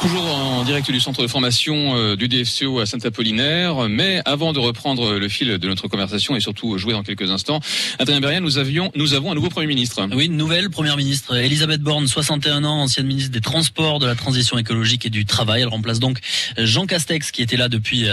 [0.00, 3.88] Toujours en direct du centre de formation euh, du DFCO à Saint-Apollinaire.
[3.88, 7.60] Mais avant de reprendre le fil de notre conversation et surtout jouer dans quelques instants,
[7.98, 10.08] Adrien Berrien, nous avions, nous avons un nouveau Premier ministre.
[10.14, 14.14] Oui, une nouvelle première ministre, Elisabeth Borne, 61 ans, ancienne ministre des Transports, de la
[14.14, 15.62] Transition écologique et du Travail.
[15.62, 16.18] Elle remplace donc
[16.58, 18.06] Jean Castex, qui était là depuis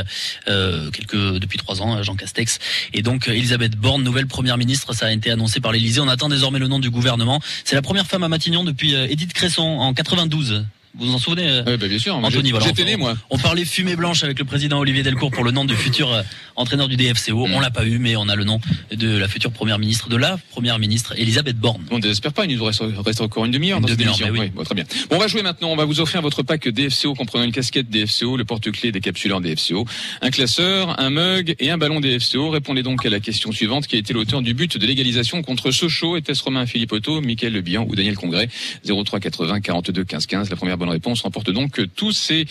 [0.47, 2.59] euh, quelques depuis trois ans, Jean Castex.
[2.93, 6.01] Et donc Elisabeth Borne, nouvelle première ministre, ça a été annoncé par l'Élysée.
[6.01, 7.41] On attend désormais le nom du gouvernement.
[7.63, 10.65] C'est la première femme à Matignon depuis euh, Édith Cresson en 92.
[10.97, 12.15] Vous vous en souvenez euh, Oui, bah, bien sûr.
[12.15, 13.15] Anthony, voilà, J'étais on- né, moi.
[13.29, 16.23] On parlait fumée blanche avec le président Olivier Delcourt pour le nom du futur euh,
[16.55, 17.47] entraîneur du DFCO.
[17.47, 17.53] Mm.
[17.53, 18.59] On l'a pas eu, mais on a le nom
[18.91, 21.83] de la future première ministre, de la première ministre Elisabeth Borne.
[21.91, 24.27] On ne désespère pas, il nous reste, reste encore une demi-heure dans cette émission.
[24.31, 24.49] oui.
[24.49, 24.83] bon, très bien.
[25.09, 25.69] Bon, on va jouer maintenant.
[25.69, 29.41] On va vous offrir votre pack DFCO comprenant une casquette DFCO, le porte-clés des capsuleurs
[29.41, 29.85] DFCO,
[30.21, 32.49] un classeur, un mug et un ballon DFCO.
[32.49, 35.71] Répondez donc à la question suivante qui a été l'auteur du but de l'égalisation contre
[35.71, 38.49] Sochaux, était-ce Romain Philippe Otto, Michael Le Bihan ou Daniel Congrès?
[38.85, 40.49] 03 80 42 15 15.
[40.49, 42.45] La première bonne réponse remporte donc tous ces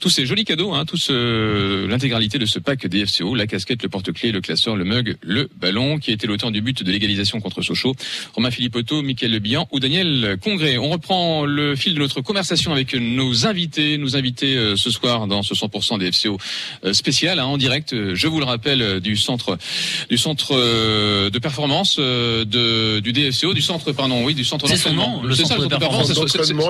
[0.00, 3.88] tous ces jolis cadeaux, hein, tous euh, l'intégralité de ce pack DFCO, la casquette, le
[3.88, 7.40] porte-clés, le classeur, le mug, le ballon, qui a été l'auteur du but de l'égalisation
[7.40, 7.94] contre Sochaux.
[8.34, 10.76] Romain Philippe Otto, Michael Le Bihan ou Daniel Congrès.
[10.76, 15.26] On reprend le fil de notre conversation avec nos invités, nos invités euh, ce soir
[15.26, 16.38] dans ce 100% DFCO
[16.84, 19.58] euh, spécial, hein, en direct, je vous le rappelle, du centre
[20.08, 24.66] du centre euh, de performance euh, de, du DFCO, du centre, pardon, oui, du centre
[24.66, 25.22] C'est d'entraînement.
[25.22, 26.08] le centre ça, de performance.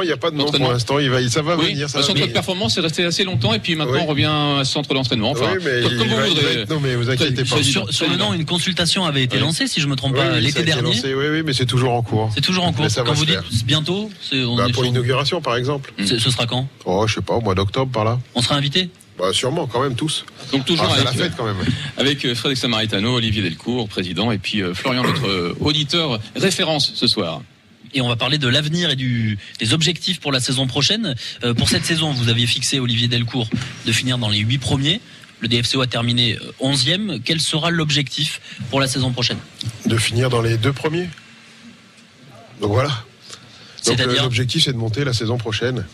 [0.02, 0.78] il n'y a pas de nom pour d'entraînement.
[0.98, 1.18] L'instant.
[1.18, 1.88] Il va, ça va Oui, venir.
[1.90, 4.00] Ça le va centre de performance est resté assez longtemps et puis maintenant Oui.
[4.02, 4.24] on revient
[4.60, 5.30] à ce centre d'entraînement.
[5.30, 6.60] Enfin, oui, mais comme, vous voudrez.
[6.62, 7.62] être- Non, mais vous inquiétez pas.
[7.62, 9.42] Sur, sur le nom, une consultation avait été Oui.
[9.42, 10.82] lancée, si je me trompe Oui, pas, l'été dernier.
[10.82, 12.30] lancé, Oui, oui, mais c'est toujours en cours.
[12.34, 12.86] C'est toujours en cours.
[12.94, 15.92] Quand vous dites bientôt, c'est on Bah, est pour l'inauguration, par exemple.
[16.04, 16.66] ce sera quand?
[16.84, 18.18] Oh, je sais pas, au mois d'octobre, par là.
[18.34, 18.88] On sera invité?
[19.18, 20.24] Bah, sûrement, quand même, tous.
[20.52, 21.56] Donc toujours Ah, c'est la avec, fête, quand même.
[21.96, 26.92] avec euh, Frédéric Samaritano, Olivier Delcourt, président, et puis euh, Florian, notre euh, auditeur référence
[26.94, 27.42] ce soir.
[27.94, 31.14] Et on va parler de l'avenir et du, des objectifs pour la saison prochaine.
[31.44, 33.48] Euh, pour cette saison, vous aviez fixé Olivier Delcourt
[33.86, 35.00] de finir dans les huit premiers.
[35.40, 37.20] Le DFCO a terminé euh, 11e.
[37.24, 39.38] Quel sera l'objectif pour la saison prochaine?
[39.86, 41.08] De finir dans les deux premiers?
[42.60, 42.90] Donc voilà.
[43.86, 45.84] Donc euh, l'objectif, c'est de monter la saison prochaine.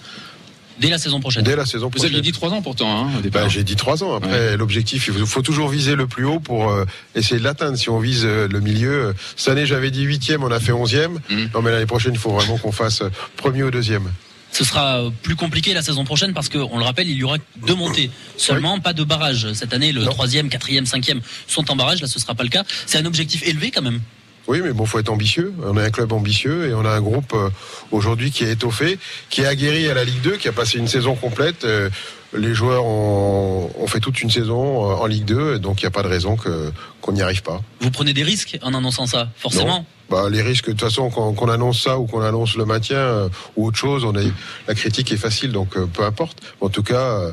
[0.78, 1.44] Dès la saison prochaine.
[1.44, 2.08] Dès la saison Vous prochaine.
[2.08, 3.42] aviez dit trois ans pourtant, hein, au départ.
[3.42, 4.16] Bah, j'ai dit trois ans.
[4.16, 6.84] Après, l'objectif, il faut, toujours viser le plus haut pour euh,
[7.14, 7.76] essayer de l'atteindre.
[7.76, 10.72] Si on vise euh, le milieu, euh, cette année j'avais dit huitième, on a fait
[10.72, 11.20] onzième.
[11.30, 11.50] Mhm.
[11.54, 13.02] Non, mais l'année prochaine, il faut vraiment qu'on fasse
[13.37, 14.10] premier ou deuxième.
[14.52, 17.38] Ce sera plus compliqué la saison prochaine parce que, on le rappelle, il y aura
[17.66, 19.52] deux montées seulement, pas de barrage.
[19.52, 22.00] Cette année, le troisième, quatrième, cinquième sont en barrage.
[22.00, 22.62] Là, ce sera pas le cas.
[22.87, 24.00] C'est un objectif élevé quand même.
[24.46, 25.54] Oui, mais bon, faut être ambitieux.
[25.64, 27.48] On est un club ambitieux et on a un groupe euh,
[27.90, 28.98] aujourd'hui qui est étoffé,
[29.30, 31.64] qui est aguerri à la Ligue 2, qui a passé une saison complète.
[31.64, 31.88] Euh,
[32.37, 35.85] les joueurs ont, ont fait toute une saison euh, en Ligue 2, et donc il
[35.85, 37.61] n'y a pas de raison que qu'on n'y arrive pas.
[37.80, 39.78] Vous prenez des risques en annonçant ça, forcément?
[39.78, 39.85] Non.
[40.11, 42.98] Bah, les risques, de toute façon, qu'on qu'on annonce ça ou qu'on annonce le maintien
[42.98, 44.30] euh, ou autre chose, on est,
[44.68, 46.38] la critique est facile, donc euh, peu importe.
[46.61, 47.33] En tout cas, euh,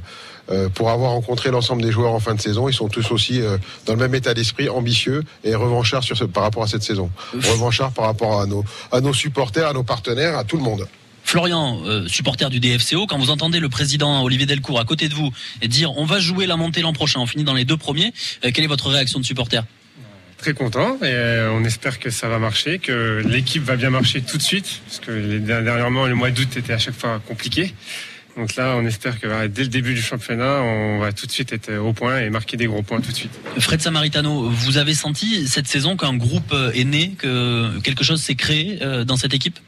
[0.73, 3.57] pour avoir rencontré l'ensemble des joueurs en fin de saison, ils sont tous aussi euh,
[3.85, 7.09] dans le même état d'esprit, ambitieux et revanchards sur ce, par rapport à cette saison.
[7.33, 10.87] Revanchards par rapport à nos, à nos supporters, à nos partenaires, à tout le monde.
[11.23, 15.13] Florian, euh, supporter du DFCO, quand vous entendez le président Olivier Delcourt à côté de
[15.13, 17.77] vous et dire on va jouer la montée l'an prochain, on finit dans les deux
[17.77, 18.11] premiers,
[18.43, 19.61] euh, quelle est votre réaction de supporter?
[20.37, 24.21] Très content et euh, on espère que ça va marcher, que l'équipe va bien marcher
[24.21, 27.73] tout de suite, parce que les, dernièrement le mois d'août était à chaque fois compliqué.
[28.37, 31.51] Donc là, on espère que dès le début du championnat, on va tout de suite
[31.51, 33.31] être au point et marquer des gros points tout de suite.
[33.59, 38.21] Fred Samaritano, vous avez senti cette saison qu'un groupe euh, est né, que quelque chose
[38.21, 39.59] s'est créé euh, dans cette équipe?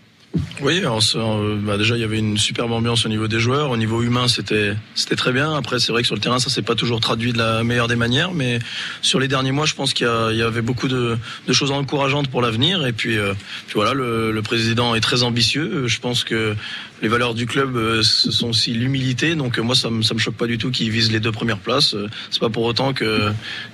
[0.61, 4.01] Oui, bah, déjà il y avait une superbe ambiance au niveau des joueurs, au niveau
[4.01, 5.53] humain c'était c'était très bien.
[5.55, 7.87] Après c'est vrai que sur le terrain ça s'est pas toujours traduit de la meilleure
[7.87, 8.57] des manières, mais
[9.03, 12.41] sur les derniers mois je pense qu'il y, avait beaucoup de, de choses encourageantes pour
[12.41, 12.85] l'avenir.
[12.87, 13.33] Et puis, euh,
[13.67, 15.87] puis voilà, le, le président est très ambitieux.
[15.87, 16.55] Je pense que
[17.03, 19.35] les valeurs du club euh, ce sont aussi l'humilité.
[19.35, 21.59] Donc euh, moi ça me me choque pas du tout qu'il vise les deux premières
[21.59, 21.95] places.
[21.95, 23.31] Euh, C'est pas pour autant que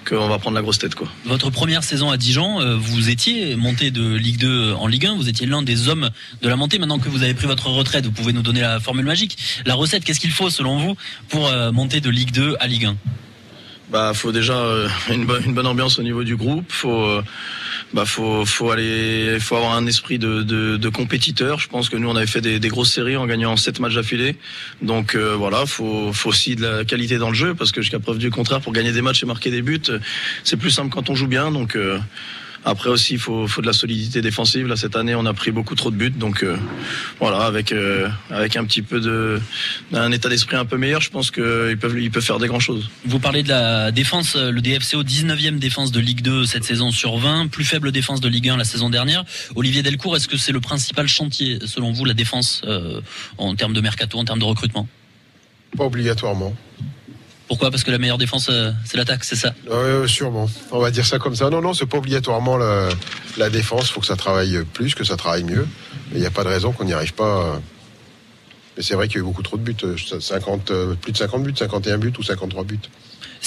[0.08, 0.94] qu'on va prendre la grosse tête.
[1.26, 5.30] Votre première saison à Dijon, vous étiez monté de Ligue 2 en Ligue 1, vous
[5.30, 6.10] étiez l'un des hommes
[6.42, 6.80] de la montée.
[6.80, 9.38] Maintenant que vous avez pris votre retraite, vous pouvez nous donner la formule magique.
[9.66, 10.96] La recette, qu'est-ce qu'il faut selon vous
[11.30, 12.96] pour monter de Ligue 2 à Ligue 1
[13.90, 16.66] Bah, faut déjà euh, une, bonne, une bonne ambiance au niveau du groupe.
[16.70, 17.24] Faut, euh,
[17.94, 21.60] bah, faut, faut aller, faut avoir un esprit de, de, de compétiteur.
[21.60, 23.96] Je pense que nous, on avait fait des, des grosses séries en gagnant sept matchs
[23.96, 24.36] d'affilée.
[24.84, 28.00] Donc euh, voilà, faut, faut aussi de la qualité dans le jeu parce que jusqu'à
[28.00, 30.00] preuve du contraire, pour gagner des matchs et marquer des buts, euh,
[30.44, 31.50] c'est plus simple quand on joue bien.
[31.52, 31.98] Donc euh,
[32.66, 34.68] après aussi, il faut, faut de la solidité défensive.
[34.68, 36.10] Là, cette année, on a pris beaucoup trop de buts.
[36.10, 36.58] Donc euh,
[37.20, 39.40] voilà, avec, euh, avec un petit peu de,
[39.94, 42.62] un état d'esprit un peu meilleur, je pense qu'ils peuvent, ils peuvent faire des grandes
[42.62, 42.90] choses.
[43.06, 46.92] Vous parlez de la défense, euh, le DFCO 19e défense de Ligue 2 cette saison
[46.92, 49.24] sur 20, plus faible défense de Ligue 1 la saison dernière.
[49.56, 53.02] Olivier Delcourt, est-ce que c'est le principal chantier selon vous la défense euh,
[53.38, 54.88] en termes de mercato, en termes de recrutement?
[55.78, 56.54] Pas obligatoirement.
[57.50, 57.72] Pourquoi?
[57.72, 59.56] Parce que la meilleure défense euh, c'est l'attaque, c'est ça?
[59.72, 60.48] Euh, sûrement.
[60.72, 61.50] On va dire ça comme ça.
[61.50, 63.90] Non, non, c'est pas obligatoirement la, défense.
[63.90, 65.68] Il faut que ça travaille plus, que ça travaille mieux.
[66.14, 67.56] Il n'y a pas de raison qu'on n'y arrive pas.
[67.56, 67.58] euh.
[68.78, 69.76] Mais c'est vrai qu'il y a eu beaucoup trop de buts.
[70.20, 72.80] 50, plus de 50 buts, 51 buts ou 53 buts.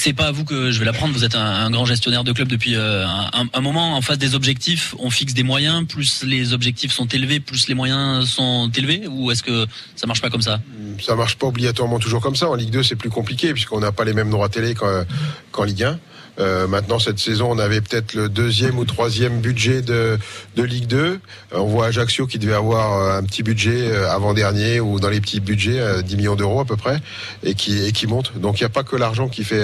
[0.05, 1.15] C'est pas à vous que je vais l'apprendre.
[1.15, 3.95] Vous êtes un, grand gestionnaire de club depuis euh, un, moment.
[3.95, 5.87] En face des objectifs, on fixe des moyens.
[5.87, 9.07] Plus les objectifs sont élevés, plus les moyens sont élevés.
[9.09, 10.59] Ou est-ce que ça marche pas comme ça?
[11.01, 12.49] Ça marche pas obligatoirement toujours comme ça.
[12.49, 15.85] En Ligue 2, c'est plus compliqué puisqu'on n'a pas les mêmes droits télé qu'en Ligue
[15.85, 16.01] 1.
[16.39, 20.19] Euh, maintenant, cette saison, on avait peut-être le deuxième ou troisième budget de,
[20.57, 20.97] de Ligue 2.
[20.99, 21.19] Euh,
[21.53, 25.41] on voit Ajaccio qui devait avoir euh, un petit budget avant-dernier ou dans les petits
[25.41, 27.01] budgets, euh, 10 millions d'euros à peu près,
[27.43, 28.33] et qui, et qui monte.
[28.39, 29.63] Donc il n'y a pas que l'argent qui fait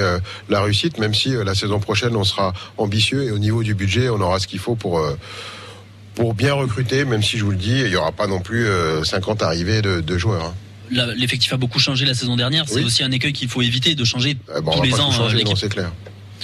[0.50, 4.10] la réussite, même si la saison prochaine, on sera ambitieux et au niveau du budget,
[4.10, 5.00] on aura ce qu'il faut pour...
[6.14, 8.66] pour bien recruter, même si je vous le dis, il n'y aura pas non plus
[8.66, 10.52] euh, 50 arrivées de, de joueurs.
[10.90, 11.06] hein.
[11.16, 12.64] L'effectif a beaucoup changé la saison dernière.
[12.66, 12.84] C'est Oui.
[12.84, 15.68] aussi un écueil qu'il faut éviter de changer on tous les ans changer, non, c'est
[15.68, 15.92] clair.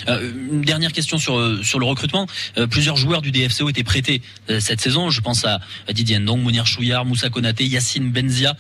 [0.09, 2.27] Euh, une dernière question sur euh, sur le recrutement.
[2.59, 5.11] Euh, plusieurs joueurs du DFCO étaient prêtés euh, cette saison.
[5.11, 8.57] Je pense à, à Didier Ndong, Mounir Chouillard, Moussa Konaté, Yacine Benzia,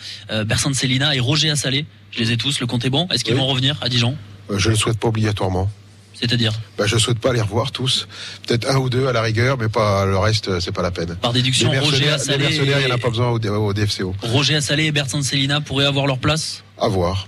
[0.46, 1.86] Bersan Selina et Roger Assalé.
[2.10, 2.60] Je les ai tous.
[2.60, 3.08] Le compte est bon.
[3.12, 3.40] Est-ce qu'ils Oui.
[3.40, 4.16] vont revenir à Dijon?
[4.50, 5.70] Je ne le souhaite pas obligatoirement.
[6.16, 6.52] C'est-à-dire?
[6.78, 8.06] Bah, je souhaite pas les revoir tous.
[8.46, 11.16] Peut-être un ou deux à la rigueur, mais pas le reste, c'est pas la peine.
[11.16, 13.72] Par déduction, Roger Assalé les mercenaires, il n'y en a et- pas besoin au, au
[13.74, 14.14] DFCO.
[14.22, 16.62] Roger Assalé et Bersan Selina pourraient avoir leur place?
[16.80, 17.26] À voir.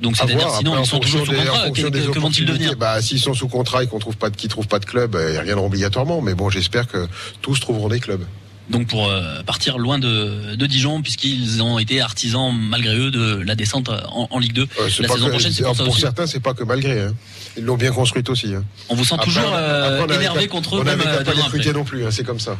[0.00, 1.70] Donc À c'est-à-dire sinon Après, ils sont toujours sous contrat.
[1.70, 4.48] Que, que- opportunités, devenir bah, S'ils sont sous contrat et qu'on trouve pas de, qu'ils
[4.48, 6.20] trouvent pas de club, euh, ils reviendront obligatoirement.
[6.22, 7.06] Mais bon, j'espère que
[7.42, 8.22] tous trouveront des clubs.
[8.70, 13.42] Donc pour euh, partir loin de, de Dijon, puisqu'ils ont été artisans malgré eux de
[13.44, 15.52] la descente en, en Ligue 2 Euh, la saison que- prochaine.
[15.52, 16.02] C'est pour ça pour aussi.
[16.02, 17.00] certains, c'est pas que malgré.
[17.02, 17.14] hein.
[17.56, 18.54] Ils l'ont bien construite aussi.
[18.54, 18.62] hein.
[18.88, 21.34] On vous sent Après, toujours on- euh, après, on énervé contre eux, On n'avait pas
[21.34, 22.56] les non plus, hein, c'est comme ça.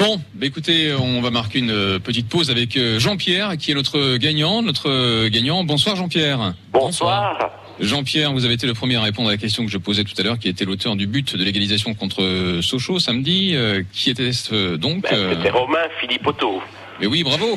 [0.00, 3.74] Bon, bah écoutez, on va marquer une euh, petite pause avec euh, Jean-Pierre, qui est
[3.74, 4.62] notre gagnant.
[4.62, 5.62] Notre euh, gagnant.
[5.62, 6.54] Bonsoir Jean-Pierre.
[6.72, 7.50] Bonsoir.
[7.80, 10.14] Jean-Pierre, vous avez été le premier à répondre à la question que je posais tout
[10.16, 13.50] à l'heure, qui était l'auteur du but de l'égalisation contre Sochaux samedi.
[13.54, 16.62] Euh, qui était-ce euh, donc Ben, euh, C'était Romain Philippotto.
[16.98, 17.56] Mais oui, bravo.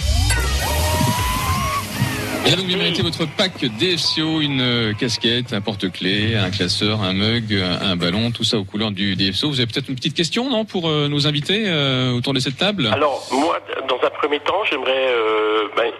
[2.43, 7.01] Vous avez donc bien mérité votre pack DFCO, une euh, casquette, un porte-clés, un classeur,
[7.01, 9.47] un mug, un, un ballon, tout ça aux couleurs du DFCO.
[9.47, 12.58] Vous avez peut-être une petite question, non, pour euh, nos invités euh, autour de cette
[12.58, 12.89] table?
[12.93, 14.91] Alors, moi, dans un premier temps, j'aimerais.
[15.08, 15.91] euh, ben,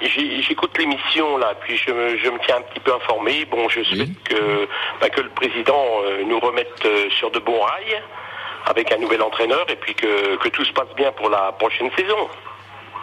[0.46, 3.46] J'écoute l'émission, là, puis je me, je me tiens un petit peu informé.
[3.50, 4.68] Bon, je souhaite que,
[5.00, 8.02] ben, que le président euh, nous remette euh, sur de bons rails,
[8.66, 11.90] avec un nouvel entraîneur, et puis que, que tout se passe bien pour la prochaine
[11.98, 12.28] saison.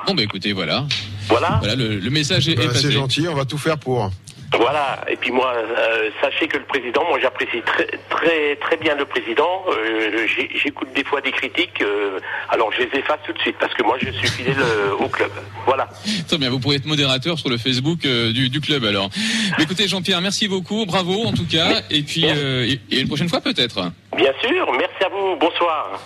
[0.06, 0.84] Bon, bah écoutez, voilà.
[1.30, 1.58] Voilà.
[1.60, 2.82] Voilà, le, le message est, est passé.
[2.88, 4.10] c'est gentil, on va tout faire pour.
[4.52, 8.96] Voilà, et puis moi, euh, sachez que le président, moi j'apprécie très très très bien
[8.96, 9.62] le président.
[9.68, 10.26] Euh,
[10.60, 13.84] J'écoute des fois des critiques, euh, alors je les efface tout de suite parce que
[13.84, 14.56] moi je suis fidèle
[14.98, 15.30] au club.
[15.66, 15.88] Voilà.
[16.26, 19.08] Très bien, vous pourrez être modérateur sur le Facebook euh, du, du club alors.
[19.56, 23.06] Mais écoutez Jean-Pierre, merci beaucoup, bravo en tout cas, et puis euh, et, et une
[23.06, 23.92] prochaine fois peut-être.
[24.16, 26.00] Bien sûr, merci à vous, bonsoir.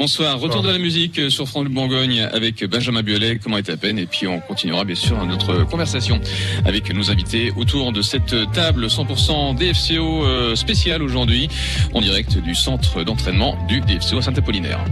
[0.00, 3.76] Bonsoir, retour de la musique euh, sur France Bourgogne avec Benjamin Biolay, comment est à
[3.76, 6.18] peine, et puis on continuera bien sûr notre conversation
[6.64, 11.50] avec nos invités autour de cette table 100% DFCO euh, spéciale aujourd'hui,
[11.92, 14.82] en direct du centre d'entraînement du DFCO Saint-Apollinaire.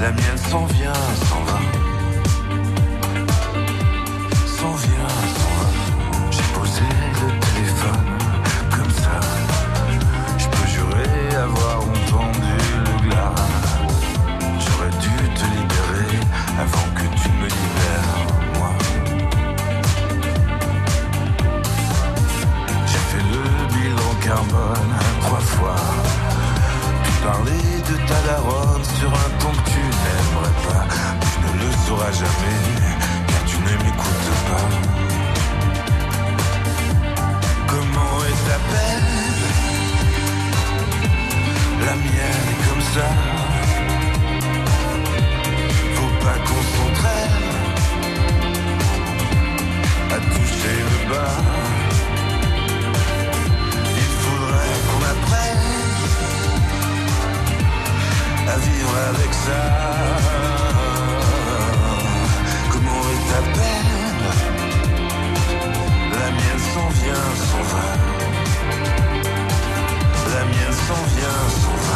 [0.00, 0.92] La mienne s'en vient,
[1.28, 1.58] s'en va.
[4.46, 5.66] S'en vient, s'en va.
[6.30, 6.88] J'ai posé
[7.20, 8.10] le téléphone
[8.70, 9.18] comme ça.
[10.38, 12.54] Je peux jurer avoir entendu
[12.86, 13.34] le glas.
[14.60, 16.14] J'aurais dû te libérer
[16.60, 18.14] avant que tu me libères,
[18.56, 18.72] moi.
[22.86, 23.42] J'ai fait le
[23.74, 25.80] bilan carbone trois fois.
[27.04, 28.77] Tu parlais de ta daronne
[31.88, 32.60] sauras jamais,
[33.28, 34.68] car tu ne m'écoutes pas.
[37.72, 39.10] Comment est ta peine
[41.86, 43.08] La mienne est comme ça.
[45.96, 47.48] Faut pas qu'on s'entraîne
[50.16, 51.36] à toucher le bas.
[54.02, 55.68] Il faudrait qu'on apprenne
[58.52, 60.87] à vivre avec ça.
[63.28, 64.24] Ta peine
[66.12, 67.86] La mienne s'en vient, s'en va.
[70.34, 71.87] La mienne s'en vient, s'en va.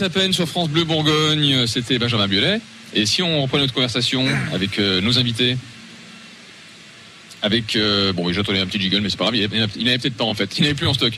[0.00, 2.60] À peine sur France Bleu Bourgogne C'était Benjamin Biolay.
[2.94, 4.24] Et si on reprend notre conversation
[4.54, 5.56] avec euh, nos invités?
[7.42, 9.98] Avec euh, bon j'attendais un petit jiggle mais c'est pas grave il avait, il avait
[9.98, 10.56] peut-être pas en fait.
[10.58, 11.12] Il n'avait plus en stock.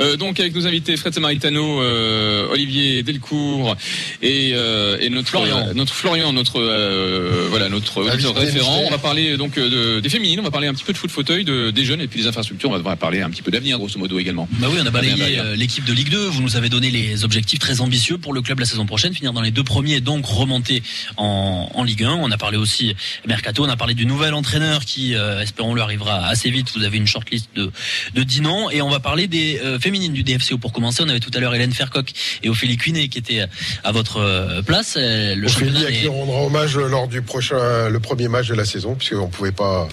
[0.00, 3.76] Euh, donc avec nos invités Fred Samaritano euh, Olivier Delcourt
[4.22, 5.58] et, euh, et notre Florian.
[5.68, 8.82] euh, notre Florian notre euh, voilà notre auditeur référent.
[8.86, 10.40] on va parler donc de- des féminines.
[10.40, 12.26] On va parler un petit peu de foot fauteuil de, des jeunes et puis des
[12.26, 12.70] infrastructures.
[12.70, 14.48] On va parler un petit peu d'avenir grosso modo également.
[14.52, 16.26] Bah oui, on a Fabien balayé l'équipe de Ligue 2.
[16.28, 19.32] Vous nous avez donné les objectifs très ambitieux pour le club la saison prochaine, finir
[19.32, 20.82] dans les deux premiers et donc remonter
[21.16, 22.12] en, en Ligue 1.
[22.14, 22.94] On a parlé aussi
[23.26, 25.14] mercato, on a parlé du nouvel entraîneur qui,
[25.76, 26.68] euh, espérons-le, arrivera assez vite.
[26.76, 27.70] Vous avez une shortlist de,
[28.14, 31.02] de 10 noms et on va parler des euh, féminines du DFCO pour commencer.
[31.02, 32.12] On avait tout à l'heure Hélène Fercoq
[32.42, 33.44] et Ophélie Cuinet qui étaient
[33.84, 34.94] à votre euh, place.
[34.96, 38.54] Euh, Le Ophélie à qui on rendra hommage lors du prochain, le premier match de
[38.54, 39.88] la saison, puisqu'on pouvait pas.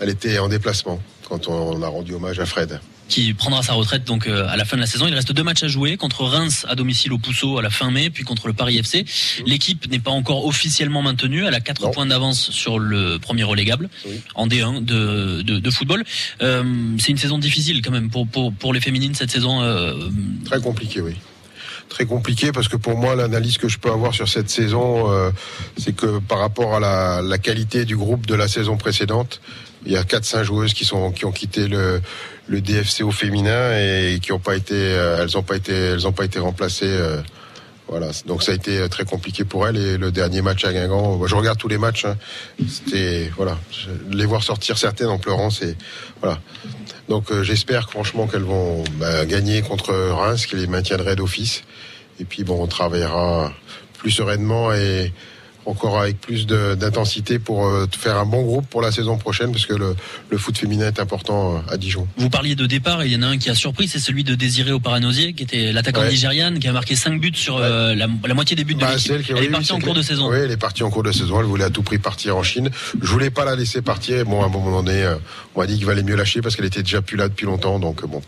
[0.00, 2.80] Elle était en déplacement quand on a rendu hommage à Fred.
[3.08, 5.06] Qui prendra sa retraite donc euh, à la fin de la saison.
[5.06, 7.90] Il reste deux matchs à jouer contre Reims à domicile au Pousseau à la fin
[7.90, 9.04] mai, puis contre le Paris FC.
[9.46, 11.44] L'équipe n'est pas encore officiellement maintenue.
[11.44, 13.90] Elle a quatre points d'avance sur le premier relégable
[14.34, 16.04] en D1 de, de, de football.
[16.42, 16.64] Euh,
[16.98, 19.62] c'est une saison difficile quand même pour, pour, pour les féminines cette saison.
[19.62, 19.94] euh,
[20.46, 21.14] Très compliqué, oui.
[21.90, 25.30] Très compliqué parce que pour moi, l'analyse que je peux avoir sur cette saison, euh,
[25.76, 29.40] c'est que par rapport à la, la qualité du groupe de la saison précédente,
[29.86, 32.00] il y a 4-5 joueuses qui sont qui ont quitté le,
[32.46, 36.12] le DFCO féminin et qui ont pas été, euh, elles ont pas été, elles ont
[36.12, 36.86] pas été remplacées.
[36.86, 37.20] euh,
[37.86, 40.72] voilà, donc ça a été euh, très compliqué pour elles et le dernier match à
[40.72, 42.16] Guingamp, je regarde tous les matchs, hein,
[42.66, 43.58] c'était voilà,
[44.10, 45.76] les voir sortir certaines en pleurant, c'est
[46.20, 46.40] voilà.
[47.10, 51.62] Donc j'espère franchement qu'elles vont bah, gagner contre Reims, qui les maintiendrait d'office.
[52.18, 53.52] Et puis bon, on travaillera
[53.98, 55.12] plus sereinement et
[55.66, 59.66] encore avec plus d'intensité pour euh, faire un bon groupe pour la saison prochaine, parce
[59.66, 59.96] que le,
[60.30, 62.06] le foot féminin est important euh, à Dijon.
[62.16, 64.34] Vous parliez de départ, il y en a un qui a surpris, c'est celui de
[64.34, 66.10] Désiré Oparanosier, qui était l'attaquant Ouais.
[66.10, 68.90] nigériane, qui a marqué 5 buts sur euh, la, la moitié des buts de Bah,
[68.94, 69.12] l'équipe.
[69.16, 70.28] c'est qui- Elle oui, est partie en cours de saison.
[70.30, 71.40] Oui, elle est partie en cours de saison.
[71.40, 72.68] Elle voulait à tout prix partir en Chine.
[73.00, 74.24] Je voulais pas la laisser partir.
[74.26, 75.14] Bon, à un moment donné,
[75.54, 77.78] on m'a dit qu'il valait mieux lâcher parce qu'elle était déjà plus là depuis longtemps.
[77.78, 78.20] Donc bon,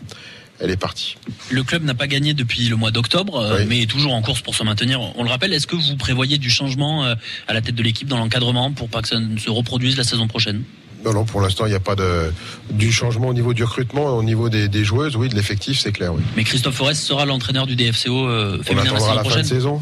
[0.59, 1.17] elle est partie.
[1.49, 3.65] Le club n'a pas gagné depuis le mois d'octobre, euh, Oui.
[3.67, 4.99] mais est toujours en course pour se maintenir.
[5.15, 7.15] On le rappelle, est-ce que vous prévoyez du changement euh,
[7.47, 10.03] à la tête de l'équipe dans l'encadrement pour pas que ça ne se reproduise la
[10.03, 10.63] saison prochaine?
[11.05, 12.33] Non, non, pour l'instant, il n'y a pas de
[12.71, 15.91] du changement au niveau du recrutement, au niveau des, des joueuses, oui, de l'effectif, c'est
[15.91, 16.21] clair, oui.
[16.35, 19.41] Mais Christophe Forest sera l'entraîneur du DFCO euh, On féminin la attendra saison la fin
[19.41, 19.81] de saison.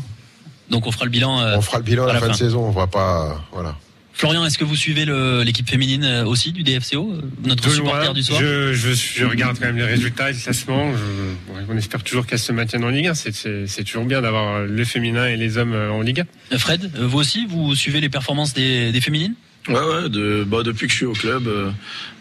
[0.69, 1.39] Donc on fera le bilan.
[1.39, 2.65] euh, On fera le bilan à la, fin, de saison.
[2.65, 3.77] On va pas, voilà.
[4.17, 5.05] Florian, est-ce que vous suivez
[5.43, 8.39] l'équipe féminine euh, aussi du DFCO, euh, notre De supporter loin, du soir?
[8.39, 10.93] Je, je, je regarde quand même les résultats, le classement.
[10.93, 13.13] Je- on espère toujours qu'elles se maintiennent en Ligue 1.
[13.13, 16.53] C'est- toujours bien d'avoir le féminin et les hommes euh, en Ligue 1.
[16.53, 19.33] Euh, Fred, vous aussi, vous suivez les performances des, des féminines?
[19.67, 21.71] Ouais, ouais, de, bah, depuis que je suis au club, euh,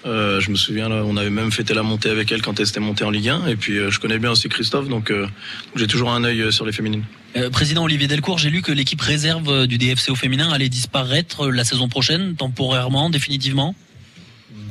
[0.06, 2.66] euh, je me souviens, là, on avait même fêté la montée avec elle quand elle
[2.66, 3.46] s'était montée en Ligue 1.
[3.48, 5.26] Et puis, euh, je connais bien aussi Christophe, donc euh,
[5.76, 7.04] j'ai toujours un œil sur les féminines.
[7.36, 11.64] Euh, Président Olivier Delcourt, j'ai lu que l'équipe réserve du DFCO féminin allait disparaître la
[11.64, 13.74] saison prochaine, temporairement, définitivement?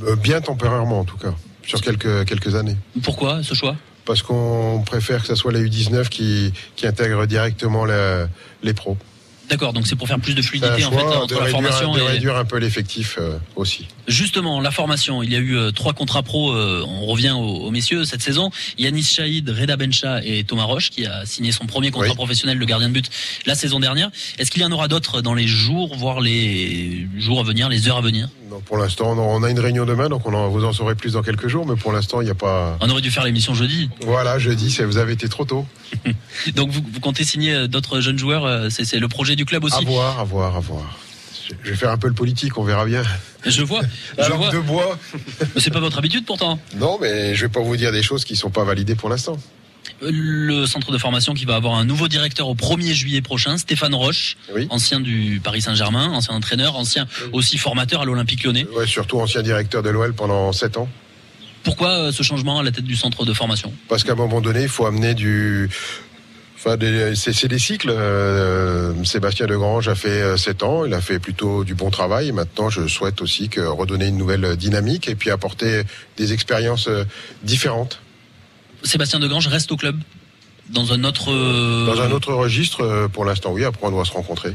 [0.07, 1.35] Euh, bien temporairement, en tout cas,
[1.67, 2.75] sur quelques quelques années.
[3.03, 3.75] Pourquoi ce choix?
[4.05, 8.27] Parce qu'on préfère que ce soit la U19 qui qui intègre directement la-
[8.63, 8.97] les pros.
[9.53, 12.07] D'accord, donc c'est pour faire plus de fluidité en fait entre la formation de et
[12.07, 13.87] réduire un peu l'effectif euh, aussi.
[14.07, 17.67] Justement, la formation, il y a eu euh, trois contrats pro, euh, on revient aux,
[17.67, 18.49] aux messieurs cette saison.
[18.79, 22.15] Yanis Chaïd, Reda Bencha et Thomas Roche qui a signé son premier contrat Oui.
[22.15, 23.11] professionnel de gardien de but
[23.45, 24.09] la saison dernière.
[24.39, 27.87] Est-ce qu'il y en aura d'autres dans les jours, voire les jours à venir, les
[27.87, 28.29] heures à venir?
[28.53, 31.13] Non, pour l'instant, on a une réunion demain, donc on en, vous en saurez plus
[31.13, 32.77] dans quelques jours, mais pour l'instant, il n'y a pas.
[32.81, 33.89] On aurait dû faire l'émission jeudi.
[34.01, 35.65] Voilà, jeudi, c'est- vous avez été trop tôt.
[36.55, 39.63] Donc vous, vous comptez signer euh, d'autres jeunes joueurs, euh, c'est le projet du club
[39.63, 39.75] aussi.
[39.75, 40.99] À voir, à voir, à voir.
[41.63, 43.01] Je- vais faire un peu le politique, on verra bien.
[43.43, 43.81] Je vois,
[44.19, 44.51] je vois.
[44.51, 44.99] de bois.
[45.55, 46.59] Mais c'est pas votre habitude pourtant.
[46.75, 49.37] Non, mais je vais pas vous dire des choses qui sont pas validées pour l'instant.
[50.11, 53.95] Le centre de formation qui va avoir un nouveau directeur au 1er juillet prochain, Stéphane
[53.95, 54.37] Roche,
[54.69, 58.65] ancien du Paris Saint-Germain, ancien entraîneur, ancien aussi formateur à l'Olympique lyonnais.
[58.75, 60.89] Ouais, surtout ancien directeur de l'OL pendant 7 ans.
[61.63, 63.73] Pourquoi euh, ce changement à la tête du centre de formation?
[63.87, 65.69] Parce qu'à un moment donné, il faut amener du.
[66.57, 66.77] Enfin,
[67.15, 67.89] c'est des cycles.
[67.89, 72.29] Euh, Sébastien Degrange a fait 7 ans, il a fait plutôt du bon travail.
[72.29, 75.83] Et maintenant, je souhaite aussi que redonner une nouvelle dynamique et puis apporter
[76.15, 77.03] des expériences euh,
[77.43, 77.99] différentes.
[78.83, 79.97] Sébastien Degrange reste au club
[80.69, 81.31] dans un autre.
[81.31, 83.63] euh, Dans un autre registre, euh, pour l'instant, oui.
[83.65, 84.53] Après, on doit se rencontrer.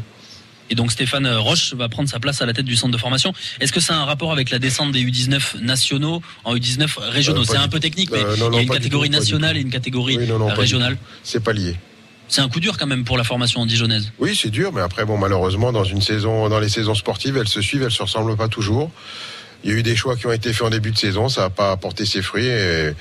[0.70, 3.32] Et donc Stéphane Roche va prendre sa place à la tête du centre de formation.
[3.58, 7.40] Est-ce que ça a un rapport avec la descente des U19 nationaux en U19 régionaux?
[7.40, 9.56] Euh, C'est un peu technique, mais Euh, non, il y a une catégorie tout, nationale
[9.56, 10.98] et une catégorie Oui, non, euh, régionale.
[11.22, 11.74] C'est pas lié.
[12.28, 14.12] C'est un coup dur quand même pour la formation dijonnaise.
[14.18, 17.48] Oui, c'est dur, mais après, bon, malheureusement, dans une saison, dans les saisons sportives, elles
[17.48, 18.90] se suivent, elles se ressemblent pas toujours.
[19.64, 21.40] il y a eu des choix qui ont été faits en début de saison, ça
[21.40, 22.46] n'a pas apporté ses fruits.
[22.46, 22.92] Et,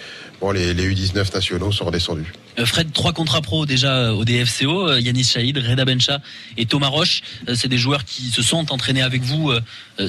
[0.41, 2.31] bon, les, les U19 nationaux sont redescendus.
[2.59, 6.19] Euh, Fred, trois contrats pro déjà euh, au DFCO, euh, Yanis Chaïd, Reda Bencha
[6.57, 7.21] et Thomas Roche.
[7.53, 9.51] C'est des joueurs qui se sont entraînés avec vous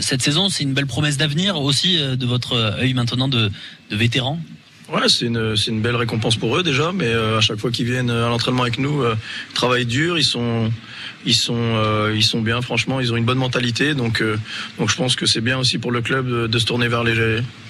[0.01, 0.49] cette saison.
[0.49, 3.51] C'est une belle promesse d'avenir aussi de votre œil maintenant de,
[3.91, 4.39] de vétéran.
[4.91, 7.70] Ouais, c'est une, c'est une belle récompense pour eux déjà, mais euh, à chaque fois
[7.70, 9.16] qu'ils viennent à l'entraînement avec nous, euh,
[9.51, 10.72] ils travaillent dur, ils sont,
[11.29, 12.61] ils sont, euh, ils sont bien.
[12.62, 14.37] Franchement, ils ont une bonne mentalité, donc, euh,
[14.79, 17.05] donc je pense que c'est bien aussi pour le club de, de se tourner vers
[17.05, 17.14] les,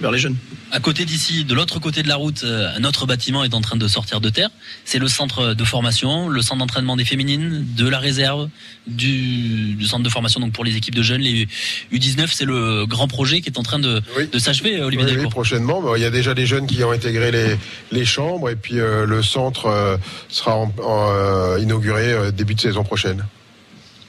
[0.01, 0.37] vers les jeunes.
[0.71, 3.61] À côté d'ici, de l'autre côté de la route, euh, un autre bâtiment est en
[3.61, 4.51] train de sortir de terre.
[4.85, 8.49] C'est le centre de formation, le centre d'entraînement des féminines, de la réserve,
[8.87, 11.49] du, du centre de formation donc pour les équipes de jeunes, les
[11.93, 12.29] U19.
[12.33, 14.01] C'est le grand projet qui est en train de,
[14.33, 15.95] de s'achever, Olivier Oui, oui, prochainement.
[15.97, 17.57] Il y a déjà des jeunes qui ont intégré les,
[17.93, 19.97] les chambres et puis euh, le centre euh,
[20.29, 23.25] sera en- en, euh, inauguré euh, début de saison prochaine.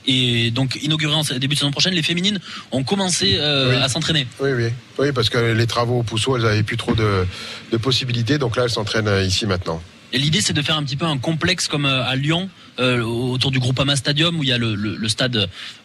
[0.08, 2.40] Et donc inauguré en début de saison prochaine, les féminines
[2.72, 4.28] ont commencé euh, à s'entraîner.
[4.40, 7.26] Oui, oui, oui, parce que les travaux au Pousseau, elles n'avaient plus trop de,
[7.72, 9.82] de possibilités, donc là, elles s'entraînent euh, ici maintenant.
[10.12, 12.50] Et l'idée, c'est de faire un petit peu un complexe comme euh, à Lyon,
[12.80, 15.36] euh, autour du Groupama Stadium, où il y a le, le- le stade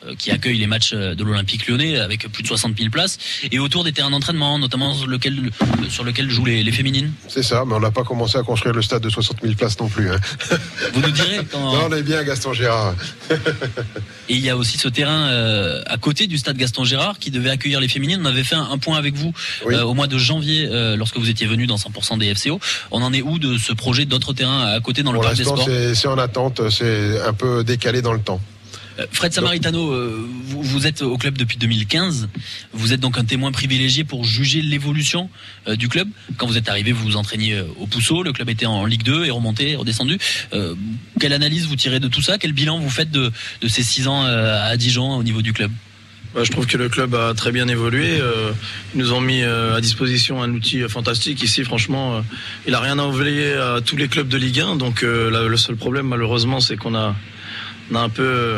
[0.07, 3.19] euh, qui accueille les matchs de l'Olympique lyonnais, avec plus de 60 000 places,
[3.51, 5.51] et autour des terrains d'entraînement, notamment sur lequel,
[5.89, 7.13] sur lequel jouent les, les féminines.
[7.29, 9.79] C'est ça, mais on n'a pas commencé à construire le stade de 60 000 places
[9.81, 10.11] non plus.
[10.11, 10.19] hein.
[10.93, 11.73] Vous nous direz quand...
[11.75, 12.95] Non, on est bien Gaston Gérard.
[14.29, 17.31] Et il y a aussi ce terrain euh, à côté du stade Gaston Gérard qui
[17.31, 18.21] devait accueillir les féminines.
[18.23, 19.33] On avait fait un, un point avec vous
[19.71, 22.59] euh, au mois de janvier lorsque vous étiez venu dans 100% des FCO.
[22.91, 25.37] On en est où de ce projet d'autres terrains à côté dans le Pour parc
[25.37, 25.65] des sports?
[25.67, 28.41] c'est c'est en attente, c'est un peu décalé dans le temps.
[28.99, 32.29] Euh, Fred Samaritano, euh, vous, êtes au club depuis 2015.
[32.73, 35.31] Vous êtes donc un témoin privilégié pour juger l'évolution
[35.69, 36.09] euh, du club.
[36.37, 38.23] Quand vous êtes arrivé, vous vous entraîniez au Pousseau.
[38.23, 40.19] Le club était en Ligue 2 et remonté, redescendu.
[41.21, 42.39] Quelle analyse vous tirez de tout ça?
[42.39, 43.33] Quel bilan vous faites de,
[43.69, 45.71] ces six ans à Dijon au niveau du club?
[46.35, 48.19] Bah, je trouve que le club a très bien évolué.
[48.21, 48.51] Euh,
[48.93, 51.41] ils nous ont mis euh, à disposition un outil euh, fantastique.
[51.45, 52.25] Ici, franchement,
[52.67, 54.75] il a rien à envier à tous les clubs de Ligue 1.
[54.77, 57.15] Donc, le seul problème, malheureusement, c'est qu'on a,
[57.93, 58.57] on a un peu,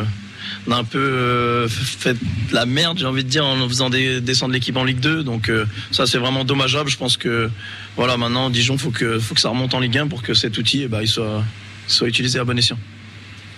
[0.67, 2.17] on a un peu fait
[2.51, 5.23] la merde, j'ai envie de dire, en faisant des, descendre l'équipe en Ligue 2.
[5.23, 5.51] Donc,
[5.91, 6.89] ça, c'est vraiment dommageable.
[6.89, 7.51] Je pense que,
[7.95, 10.57] voilà, maintenant, Dijon, faut que, faut que ça remonte en Ligue 1 pour que cet
[10.57, 11.43] outil, eh ben, il soit,
[11.85, 12.79] soit utilisé à bon escient.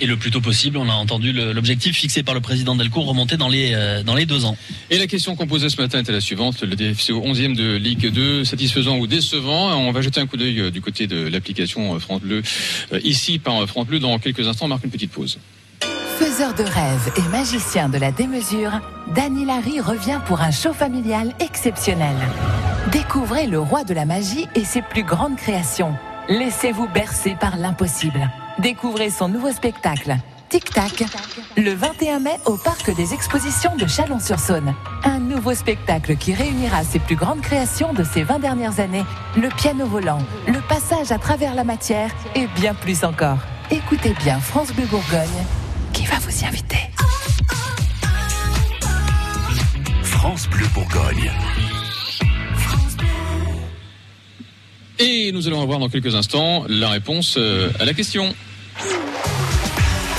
[0.02, 3.36] Et le plus tôt possible, on a entendu l'objectif fixé par le président Delcourt remonter
[3.36, 4.58] dans les, euh, dans les deux ans.
[4.90, 6.62] Et la question qu'on posait ce matin était la suivante.
[6.62, 9.76] Le DFCO 11e de Ligue 2, satisfaisant ou décevant?
[9.76, 12.42] On va jeter un coup d'œil euh, du côté de l'application euh, France Bleu.
[13.04, 15.38] Ici, par France Bleu, dans quelques instants, on marque une petite pause.
[16.18, 18.72] Faiseur de rêves et magicien de la démesure,
[19.16, 22.16] Dany Larry revient pour un show familial exceptionnel.
[22.92, 25.94] Découvrez le roi de la magie et ses plus grandes créations.
[26.30, 28.30] Laissez-vous bercer par l'impossible.
[28.62, 30.18] Découvrez son nouveau spectacle,
[30.50, 31.06] Tic Tac,
[31.56, 34.76] le 21 mai au Parc des Expositions de Chalon-sur-Saône.
[35.06, 39.06] Un nouveau spectacle qui réunira ses plus grandes créations de ces 20 dernières années,
[39.38, 43.38] le piano volant, le passage à travers la matière et bien plus encore.
[43.72, 45.46] Écoutez bien France Bleu Bourgogne
[45.94, 46.90] qui va vous y inviter.
[50.04, 51.32] France Bleu Bourgogne.
[55.02, 58.36] Et nous allons avoir dans quelques instants la réponse euh, à la question.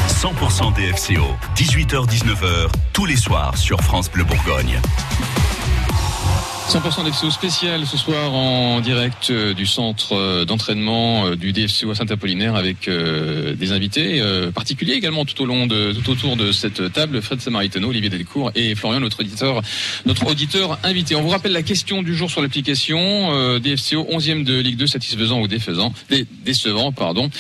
[0.09, 1.25] 100% DFCO,
[1.57, 4.81] 18h-19h, tous les soirs sur France Bleu Bourgogne.
[6.71, 11.91] 100% DFCO spécial ce soir en direct euh, du centre euh, d'entraînement euh, du DFCO
[11.91, 14.23] à Saint-Apollinaire avec des invités
[14.55, 18.53] particuliers également tout au long de tout autour de cette table Fred Samaritano, Olivier Delcourt
[18.55, 19.63] et Florian notre auditeur
[20.07, 21.15] notre auditeur invité.
[21.17, 25.41] On vous rappelle la question du jour sur l'application DFCO 11e de Ligue 2 satisfaisant
[25.41, 25.93] ou défaisant?
[26.09, 27.31] Dé- décevant pardon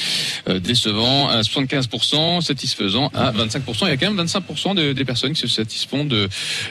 [0.60, 3.82] décevant à 75% satisfaisant à 25%.
[3.82, 6.28] Il y a quand même 25% de- des personnes qui se satisfont de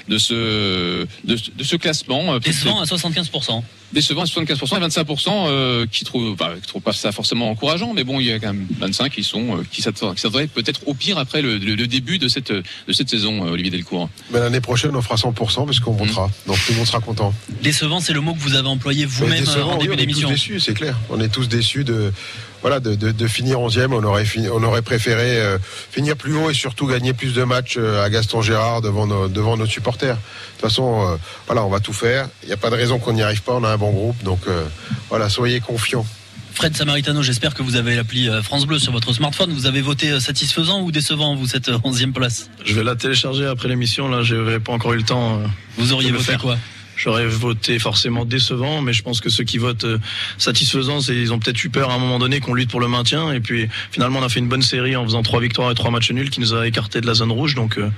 [0.09, 3.63] de ce de, ce- classement Décevant à 75%.
[3.93, 7.93] décevant à 75% et 25% euh, qui trouvent bah, qui trouvent pas ça forcément encourageant
[7.93, 10.47] mais bon il y a quand même 25 qui sont euh, qui s'attendent qui s'attendaient
[10.47, 13.71] peut-être au pire après le, le- le début de cette de cette saison euh, Olivier
[13.71, 14.09] Delcourt.
[14.31, 16.29] Mais l'année prochaine, on fera 100% parce qu'on montera.
[16.47, 17.33] Donc tout le monde sera content.
[17.63, 19.95] Décevant, c'est le mot que vous avez employé vous-même en oui, début on est tous
[19.97, 20.29] d'émission.
[20.29, 20.97] déçus, c'est clair.
[21.09, 22.11] On est tous déçus de
[22.61, 23.93] voilà de, de, de finir 11e.
[23.93, 25.57] On aurait fini- on aurait préféré euh,
[25.91, 29.27] finir plus haut et surtout gagner plus de matchs euh, à Gaston Gérard devant nos,
[29.27, 30.15] devant nos supporters.
[30.15, 30.21] De
[30.61, 31.15] toute façon, euh,
[31.47, 32.27] voilà, on va tout faire.
[32.43, 33.53] Il n'y a pas de raison qu'on n'y arrive pas.
[33.53, 34.63] On a un bon groupe, donc euh,
[35.09, 36.05] voilà, soyez confiants.
[36.53, 39.53] Fred Samaritano, j'espère que vous avez l'appli France Bleu sur votre smartphone.
[39.53, 42.49] Vous avez voté satisfaisant ou décevant, vous, cette euh, 11e place?
[42.65, 44.09] Je vais la télécharger après l'émission.
[44.09, 45.39] Là, je n'ai pas encore eu le temps.
[45.77, 46.41] Vous auriez voté faire.
[46.41, 46.57] quoi?
[46.99, 49.99] J'aurais voté forcément décevant, mais je pense que ceux qui votent euh,
[50.37, 52.89] satisfaisant, c'est ils ont peut-être eu peur à un moment donné qu'on lutte pour le
[52.89, 53.31] maintien.
[53.31, 55.91] Et puis finalement, on a fait une bonne série en faisant trois victoires et trois
[55.91, 57.55] matchs nuls qui nous a écarté de la zone rouge.
[57.55, 57.89] Donc, euh,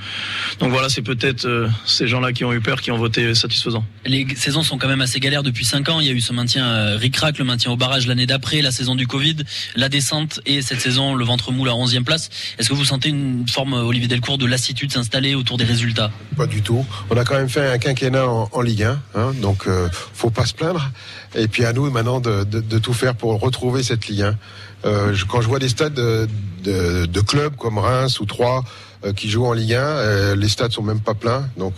[0.60, 3.84] donc voilà, c'est peut-être euh, ces gens-là qui ont eu peur qui ont voté satisfaisant.
[4.06, 6.00] Les saisons sont quand même assez galères depuis 5 ans.
[6.00, 8.72] Il y a eu ce maintien euh, ric-rac, le maintien au barrage l'année d'après, la
[8.72, 9.38] saison du Covid,
[9.76, 12.30] la descente et cette saison le ventre mou la 11e place.
[12.60, 16.12] Est-ce que vous sentez une forme, Olivier Delcourt, de lassitude s'installer autour des résultats?
[16.38, 16.86] Pas du tout.
[17.10, 20.30] On a quand même fait un quinquennat en, en Ligue 1, hein, donc euh, faut
[20.30, 20.90] pas se plaindre.
[21.36, 22.44] Et puis à nous maintenant de,
[22.80, 24.36] tout faire pour retrouver cette Ligue 1.
[24.84, 28.64] Euh, quand je vois des stades de, clubs comme Reims ou Troyes
[29.06, 31.48] euh, qui jouent en Ligue 1, euh, les stades sont même pas pleins.
[31.58, 31.76] Donc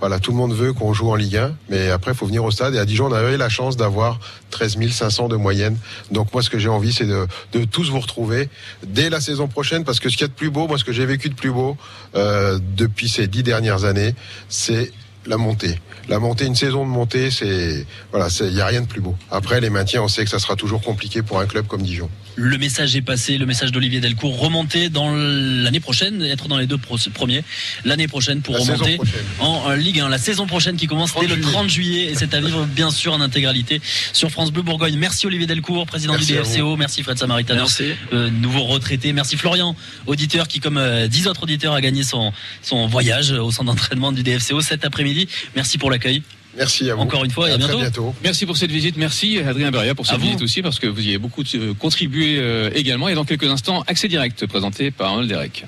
[0.00, 2.50] voilà, tout le monde veut qu'on joue en Ligue 1, mais après faut venir au
[2.50, 2.74] stade.
[2.74, 4.18] Et à Dijon, on avait la chance d'avoir
[4.50, 5.76] 13 500 de moyenne.
[6.10, 8.48] Donc moi, ce que j'ai envie, c'est de, de tous vous retrouver
[8.86, 10.84] dès la saison prochaine, parce que ce qu'il y a de plus beau, moi, ce
[10.84, 11.76] que j'ai vécu de plus beau
[12.14, 14.14] depuis ces dix dernières années,
[14.48, 14.92] c'est
[15.26, 15.80] la montée.
[16.08, 19.14] La montée, une saison de montée, c'est voilà, il y a rien de plus beau.
[19.30, 22.08] Après les maintiens, on sait que ça sera toujours compliqué pour un club comme Dijon.
[22.40, 26.68] Le message est passé, le message d'Olivier Delcourt, remonter dans l'année prochaine, être dans les
[26.68, 27.42] deux premiers
[27.84, 29.14] l'année prochaine pour La remonter prochaine.
[29.40, 30.08] en euh, Ligue 1.
[30.08, 32.92] La saison prochaine qui commence dès le 30 30 juillet et c'est à vivre bien
[32.92, 33.80] sûr en intégralité
[34.12, 34.96] sur France Bleu Bourgogne.
[34.96, 36.76] Merci Olivier Delcourt, président Merci du DFCO.
[36.76, 37.86] Merci Fred Samaritano, Merci.
[38.12, 39.12] euh, nouveau retraité.
[39.12, 39.74] Merci Florian,
[40.06, 42.32] auditeur qui comme euh, 10 autres auditeurs a gagné son,
[42.62, 45.26] son voyage au centre d'entraînement du DFCO cet après-midi.
[45.56, 46.22] Merci pour l'accueil.
[46.56, 47.02] Merci à vous.
[47.02, 47.80] Encore une fois et à très bientôt.
[47.80, 48.14] bientôt.
[48.22, 48.96] Merci pour cette visite.
[48.96, 50.24] Merci Adrien Beria pour À cette vous.
[50.26, 53.08] visite aussi parce que vous y avez beaucoup euh, contribué euh, également.
[53.08, 55.66] Et dans quelques instants, accès direct présenté par Arnold Derek.